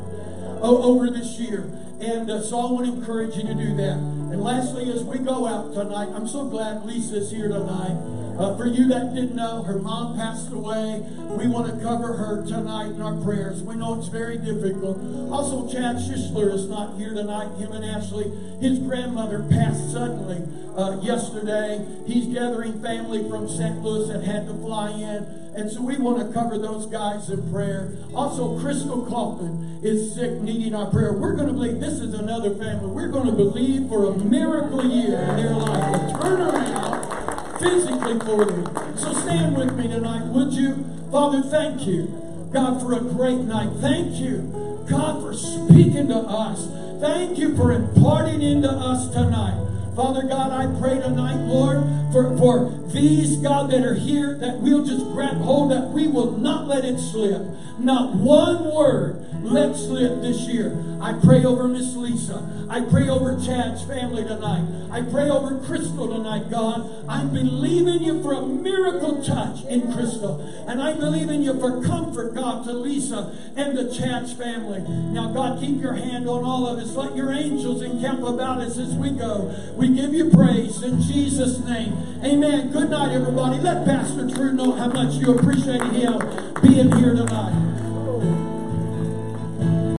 [0.59, 1.69] over this year.
[2.01, 4.20] And uh, so I want to encourage you to do that.
[4.31, 7.97] And lastly, as we go out tonight, I'm so glad Lisa's here tonight.
[8.39, 11.03] Uh, for you that didn't know, her mom passed away.
[11.17, 13.61] We want to cover her tonight in our prayers.
[13.61, 14.97] We know it's very difficult.
[15.29, 17.57] Also, Chad Schishler is not here tonight.
[17.57, 18.31] Him and Ashley,
[18.61, 20.47] his grandmother passed suddenly
[20.77, 21.85] uh, yesterday.
[22.07, 23.81] He's gathering family from St.
[23.81, 25.40] Louis that had to fly in.
[25.53, 27.97] And so we want to cover those guys in prayer.
[28.15, 31.11] Also, Crystal Kaufman is sick, needing our prayer.
[31.11, 32.87] We're going to believe this is another family.
[32.87, 38.49] We're going to believe for a miracle year in their life, a turnaround physically for
[38.49, 38.65] you.
[38.97, 40.85] So stand with me tonight, would you?
[41.11, 43.71] Father, thank you, God, for a great night.
[43.81, 46.67] Thank you, God, for speaking to us.
[47.01, 49.70] Thank you for imparting into us tonight.
[50.01, 54.83] Father God, I pray tonight, Lord, for, for these, God, that are here, that we'll
[54.83, 57.43] just grab hold, that we will not let it slip.
[57.83, 60.77] Not one word let slip this year.
[61.01, 62.67] I pray over Miss Lisa.
[62.69, 64.65] I pray over Chad's family tonight.
[64.91, 66.87] I pray over Crystal tonight, God.
[67.09, 70.39] I'm believing you for a miracle touch in Crystal.
[70.67, 74.81] And I believe in you for comfort, God, to Lisa and the Chad's family.
[75.11, 76.95] Now, God, keep your hand on all of us.
[76.95, 79.53] Let your angels encamp about us as we go.
[79.75, 81.93] We give you praise in Jesus' name.
[82.23, 82.71] Amen.
[82.71, 83.57] Good night, everybody.
[83.57, 86.19] Let Pastor True know how much you appreciate him
[86.61, 87.70] being here tonight.